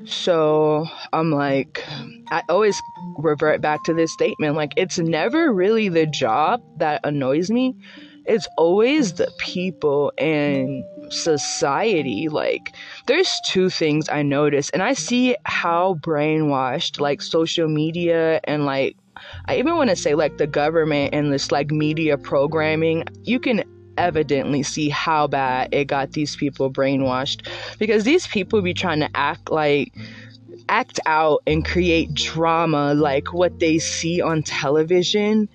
[0.07, 1.85] So I'm like,
[2.31, 2.81] I always
[3.19, 7.75] revert back to this statement like, it's never really the job that annoys me,
[8.27, 12.29] it's always the people and society.
[12.29, 12.75] Like,
[13.07, 18.97] there's two things I notice, and I see how brainwashed like social media and like
[19.47, 23.65] I even want to say like the government and this like media programming, you can
[23.99, 27.47] evidently see how bad it got these people brainwashed.
[27.79, 29.93] Because these people be trying to act like
[30.69, 35.49] act out and create drama like what they see on television.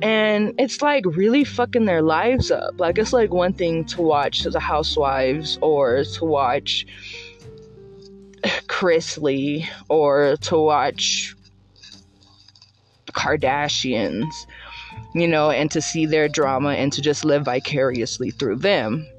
[0.00, 2.78] And it's like really fucking their lives up.
[2.78, 6.86] Like it's like one thing to watch the housewives or to watch
[8.66, 11.34] Chrisley or to watch
[13.12, 14.32] Kardashians
[15.14, 19.11] you know, and to see their drama and to just live vicariously through them.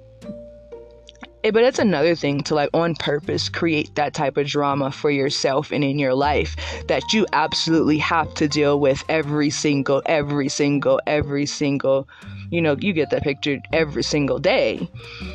[1.43, 5.11] Eh, but it's another thing to like on purpose create that type of drama for
[5.11, 6.55] yourself and in your life
[6.87, 12.07] that you absolutely have to deal with every single, every single, every single
[12.53, 14.87] you know, you get that picture every single day,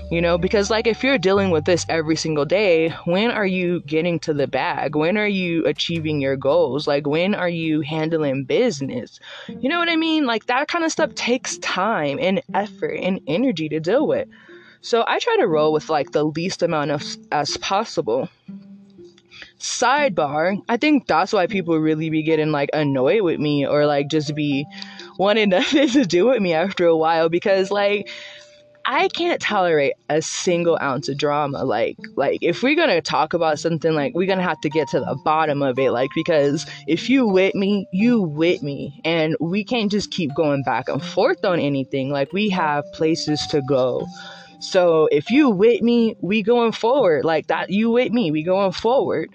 [0.09, 3.81] you know, because like if you're dealing with this every single day, when are you
[3.81, 4.95] getting to the bag?
[4.95, 6.87] When are you achieving your goals?
[6.87, 9.19] Like, when are you handling business?
[9.49, 10.27] You know what I mean?
[10.27, 14.29] Like, that kind of stuff takes time and effort and energy to deal with.
[14.89, 18.30] So I try to roll with like the least amount of as possible.
[19.59, 24.09] Sidebar, I think that's why people really be getting like annoyed with me or like
[24.09, 24.64] just be
[25.18, 28.09] wanting nothing to do with me after a while because like
[28.86, 31.64] I can't tolerate a single ounce of drama.
[31.64, 35.01] Like, like if we're gonna talk about something, like we're gonna have to get to
[35.01, 35.91] the bottom of it.
[35.91, 40.62] Like, because if you with me, you with me, and we can't just keep going
[40.62, 42.09] back and forth on anything.
[42.09, 44.07] Like, we have places to go.
[44.61, 47.25] So if you with me, we going forward.
[47.25, 49.31] Like that, you with me, we going forward.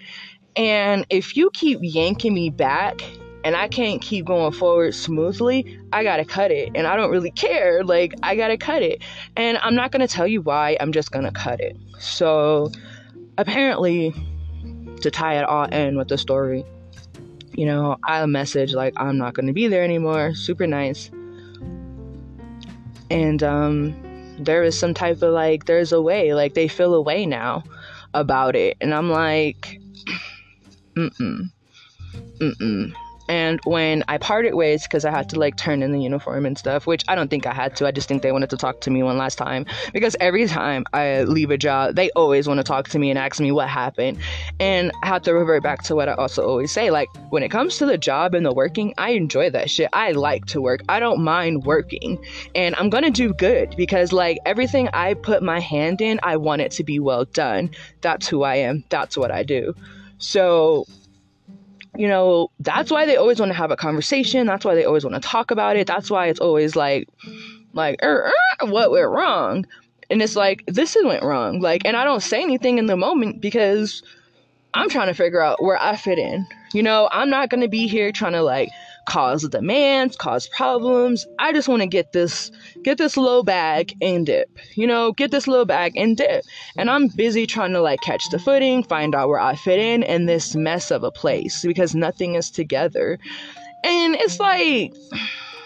[0.55, 3.01] And if you keep yanking me back
[3.43, 6.71] and I can't keep going forward smoothly, I gotta cut it.
[6.75, 7.83] And I don't really care.
[7.83, 9.01] Like, I gotta cut it.
[9.35, 11.77] And I'm not gonna tell you why, I'm just gonna cut it.
[11.99, 12.71] So,
[13.37, 14.13] apparently,
[15.01, 16.63] to tie it all in with the story,
[17.53, 20.33] you know, I message like, I'm not gonna be there anymore.
[20.35, 21.11] Super nice.
[23.09, 27.01] And, um, there is some type of like, there's a way, like, they feel a
[27.01, 27.63] way now
[28.13, 28.77] about it.
[28.81, 29.79] And I'm like,
[30.95, 31.49] mm
[32.41, 32.93] mm.
[33.29, 36.57] And when I parted ways, because I had to like turn in the uniform and
[36.57, 38.81] stuff, which I don't think I had to, I just think they wanted to talk
[38.81, 39.65] to me one last time.
[39.93, 43.17] Because every time I leave a job, they always want to talk to me and
[43.17, 44.19] ask me what happened.
[44.59, 47.49] And I have to revert back to what I also always say like, when it
[47.49, 49.89] comes to the job and the working, I enjoy that shit.
[49.93, 52.23] I like to work, I don't mind working.
[52.55, 56.61] And I'm gonna do good because like everything I put my hand in, I want
[56.61, 57.71] it to be well done.
[58.01, 59.73] That's who I am, that's what I do.
[60.17, 60.85] So
[61.95, 64.47] you know, that's why they always want to have a conversation.
[64.47, 65.87] That's why they always want to talk about it.
[65.87, 67.07] That's why it's always like,
[67.73, 68.31] like, er,
[68.61, 69.65] er, what went wrong?
[70.09, 71.59] And it's like, this went wrong.
[71.59, 74.03] Like, and I don't say anything in the moment because
[74.73, 76.47] I'm trying to figure out where I fit in.
[76.73, 78.69] You know, I'm not going to be here trying to like
[79.05, 81.25] cause demands, cause problems.
[81.39, 82.51] I just want to get this
[82.83, 84.49] get this low bag and dip.
[84.75, 86.43] You know, get this low bag and dip.
[86.77, 90.03] And I'm busy trying to like catch the footing, find out where I fit in
[90.03, 93.19] in this mess of a place because nothing is together.
[93.83, 94.93] And it's like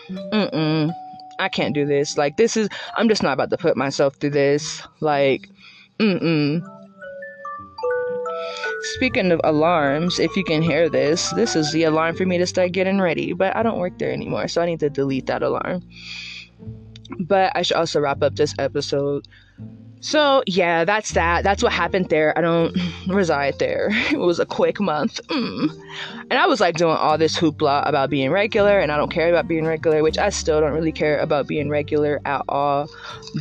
[0.10, 0.94] mm-mm.
[1.40, 2.18] I can't do this.
[2.18, 4.82] Like this is I'm just not about to put myself through this.
[5.00, 5.50] Like
[6.00, 6.62] mm-mm.
[8.96, 12.48] Speaking of alarms, if you can hear this, this is the alarm for me to
[12.48, 15.44] start getting ready, but I don't work there anymore, so I need to delete that
[15.44, 15.82] alarm.
[17.20, 19.28] But I should also wrap up this episode
[20.00, 21.44] so yeah, that's that.
[21.44, 22.38] That's what happened there.
[22.38, 22.76] I don't
[23.08, 23.90] reside there.
[24.18, 25.20] It was a quick month.
[25.28, 25.70] Mm.
[26.30, 29.30] And I was like doing all this hoopla about being regular, and I don't care
[29.30, 32.90] about being regular, which I still don't really care about being regular at all.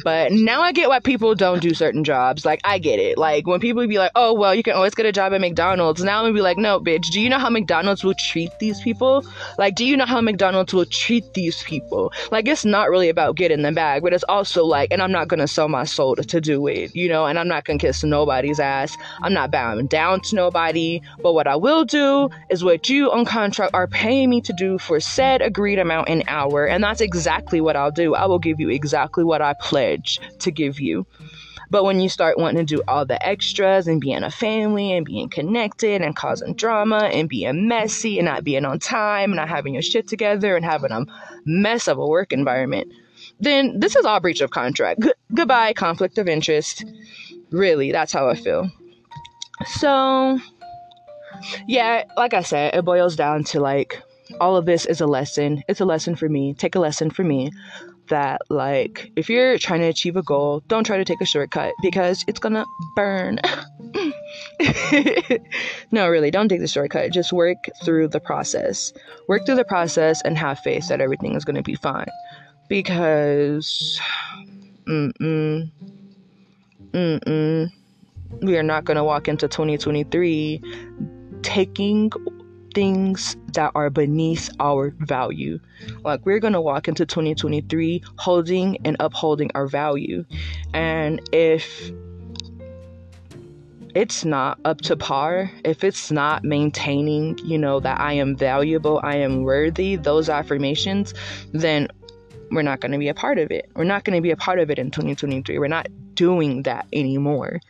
[0.05, 2.45] But now I get why people don't do certain jobs.
[2.45, 3.19] Like, I get it.
[3.19, 6.03] Like, when people be like, oh, well, you can always get a job at McDonald's.
[6.05, 8.81] Now I'm gonna be like, no, bitch, do you know how McDonald's will treat these
[8.81, 9.25] people?
[9.59, 12.13] Like, do you know how McDonald's will treat these people?
[12.31, 15.29] Like, it's not really about getting the bag, but it's also like, and I'm not
[15.29, 18.05] gonna sell my soul told to do it, you know, and I'm not gonna kiss
[18.05, 18.97] nobody's ass.
[19.23, 21.01] I'm not bowing down to nobody.
[21.23, 24.79] But what I will do is what you on contract are paying me to do
[24.79, 26.67] for said agreed amount an hour.
[26.67, 28.15] And that's exactly what I'll do.
[28.15, 31.07] I will give you exactly what I pledge to give you.
[31.69, 35.05] But when you start wanting to do all the extras and being a family and
[35.05, 39.49] being connected and causing drama and being messy and not being on time and not
[39.49, 41.05] having your shit together and having a
[41.45, 42.93] mess of a work environment,
[43.41, 45.03] then this is all breach of contract.
[45.03, 46.85] G- goodbye, conflict of interest.
[47.51, 48.71] Really, that's how I feel.
[49.67, 50.39] So,
[51.67, 54.03] yeah, like I said, it boils down to like
[54.41, 55.63] all of this is a lesson.
[55.69, 56.55] It's a lesson for me.
[56.55, 57.51] Take a lesson for me
[58.09, 61.75] that like if you're trying to achieve a goal, don't try to take a shortcut
[61.83, 62.65] because it's gonna
[62.95, 63.41] burn.
[65.91, 67.13] no, really, don't take the shortcut.
[67.13, 68.93] Just work through the process.
[69.29, 72.09] Work through the process and have faith that everything is gonna be fine
[72.69, 74.01] because
[74.87, 75.71] mm-mm,
[76.93, 77.73] mm-mm,
[78.43, 80.63] we are not going to walk into 2023
[81.43, 82.11] taking
[82.75, 85.59] things that are beneath our value.
[86.05, 90.25] Like we're going to walk into 2023 holding and upholding our value.
[90.75, 91.91] And if
[93.95, 99.01] it's not up to par, if it's not maintaining, you know, that I am valuable,
[99.03, 101.15] I am worthy, those affirmations,
[101.53, 101.89] then
[102.51, 103.71] we're not going to be a part of it.
[103.75, 105.59] We're not going to be a part of it in 2023.
[105.59, 107.61] We're not doing that anymore.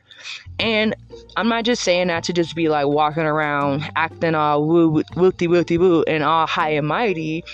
[0.59, 0.95] And
[1.37, 5.47] I'm not just saying that to just be like walking around acting all woo wooty
[5.47, 7.45] wooty woo and all high and mighty.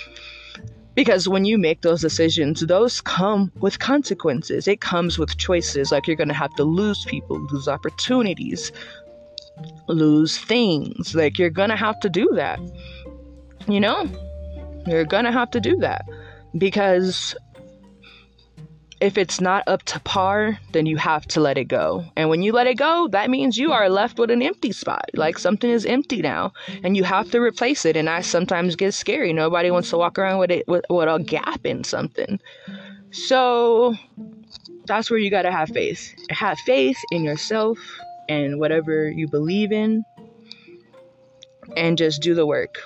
[0.94, 4.68] Because when you make those decisions, those come with consequences.
[4.68, 5.90] It comes with choices.
[5.90, 8.72] Like you're gonna have to lose people, lose opportunities,
[9.88, 11.14] lose things.
[11.14, 12.60] Like you're gonna have to do that.
[13.66, 14.08] You know?
[14.86, 16.04] You're gonna have to do that
[16.56, 17.34] because
[19.02, 22.04] if it's not up to par, then you have to let it go.
[22.16, 25.10] And when you let it go, that means you are left with an empty spot.
[25.14, 26.52] Like something is empty now,
[26.84, 27.96] and you have to replace it.
[27.96, 29.32] And that sometimes gets scary.
[29.32, 32.38] Nobody wants to walk around with it with, with a gap in something.
[33.10, 33.96] So
[34.86, 36.14] that's where you got to have faith.
[36.30, 37.78] Have faith in yourself
[38.28, 40.04] and whatever you believe in,
[41.76, 42.78] and just do the work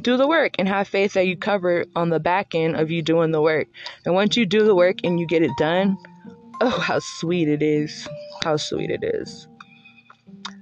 [0.00, 3.02] do the work and have faith that you cover on the back end of you
[3.02, 3.68] doing the work.
[4.04, 5.96] And once you do the work and you get it done,
[6.60, 8.08] oh, how sweet it is.
[8.42, 9.48] How sweet it is.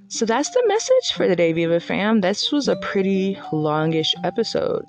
[0.07, 2.21] So that's the message for the day, Viva fam.
[2.21, 4.83] This was a pretty longish episode.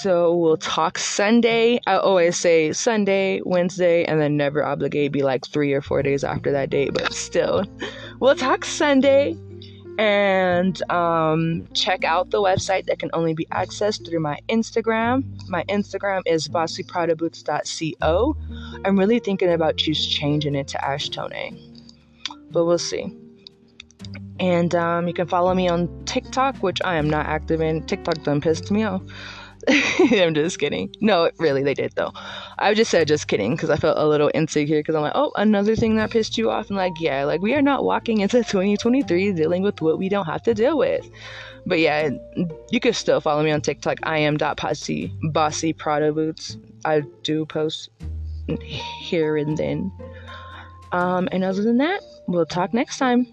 [0.00, 1.78] So we'll talk Sunday.
[1.86, 6.24] I always say Sunday, Wednesday, and then never obligate be like three or four days
[6.24, 7.64] after that date, but still.
[8.18, 9.36] We'll talk Sunday
[9.98, 15.24] and um, check out the website that can only be accessed through my Instagram.
[15.48, 18.36] My Instagram is bossypradaboots.co.
[18.84, 21.56] I'm really thinking about just changing it to Ash Tonee,
[22.50, 23.16] but we'll see.
[24.40, 27.86] And um, you can follow me on TikTok, which I am not active in.
[27.86, 29.02] TikTok done pissed me off.
[30.12, 30.94] I'm just kidding.
[31.00, 32.12] No, really, they did though.
[32.58, 35.32] I just said just kidding because I felt a little insecure because I'm like, oh,
[35.36, 36.68] another thing that pissed you off.
[36.68, 40.26] And like, yeah, like we are not walking into 2023 dealing with what we don't
[40.26, 41.08] have to deal with.
[41.66, 42.10] But yeah,
[42.70, 43.98] you can still follow me on TikTok.
[44.02, 46.58] I am dot posse bossy Prada boots.
[46.84, 47.90] I do post
[48.98, 49.92] here and then.
[50.92, 53.26] Um, and other than that, we'll talk next time.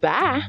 [0.00, 0.42] Bye.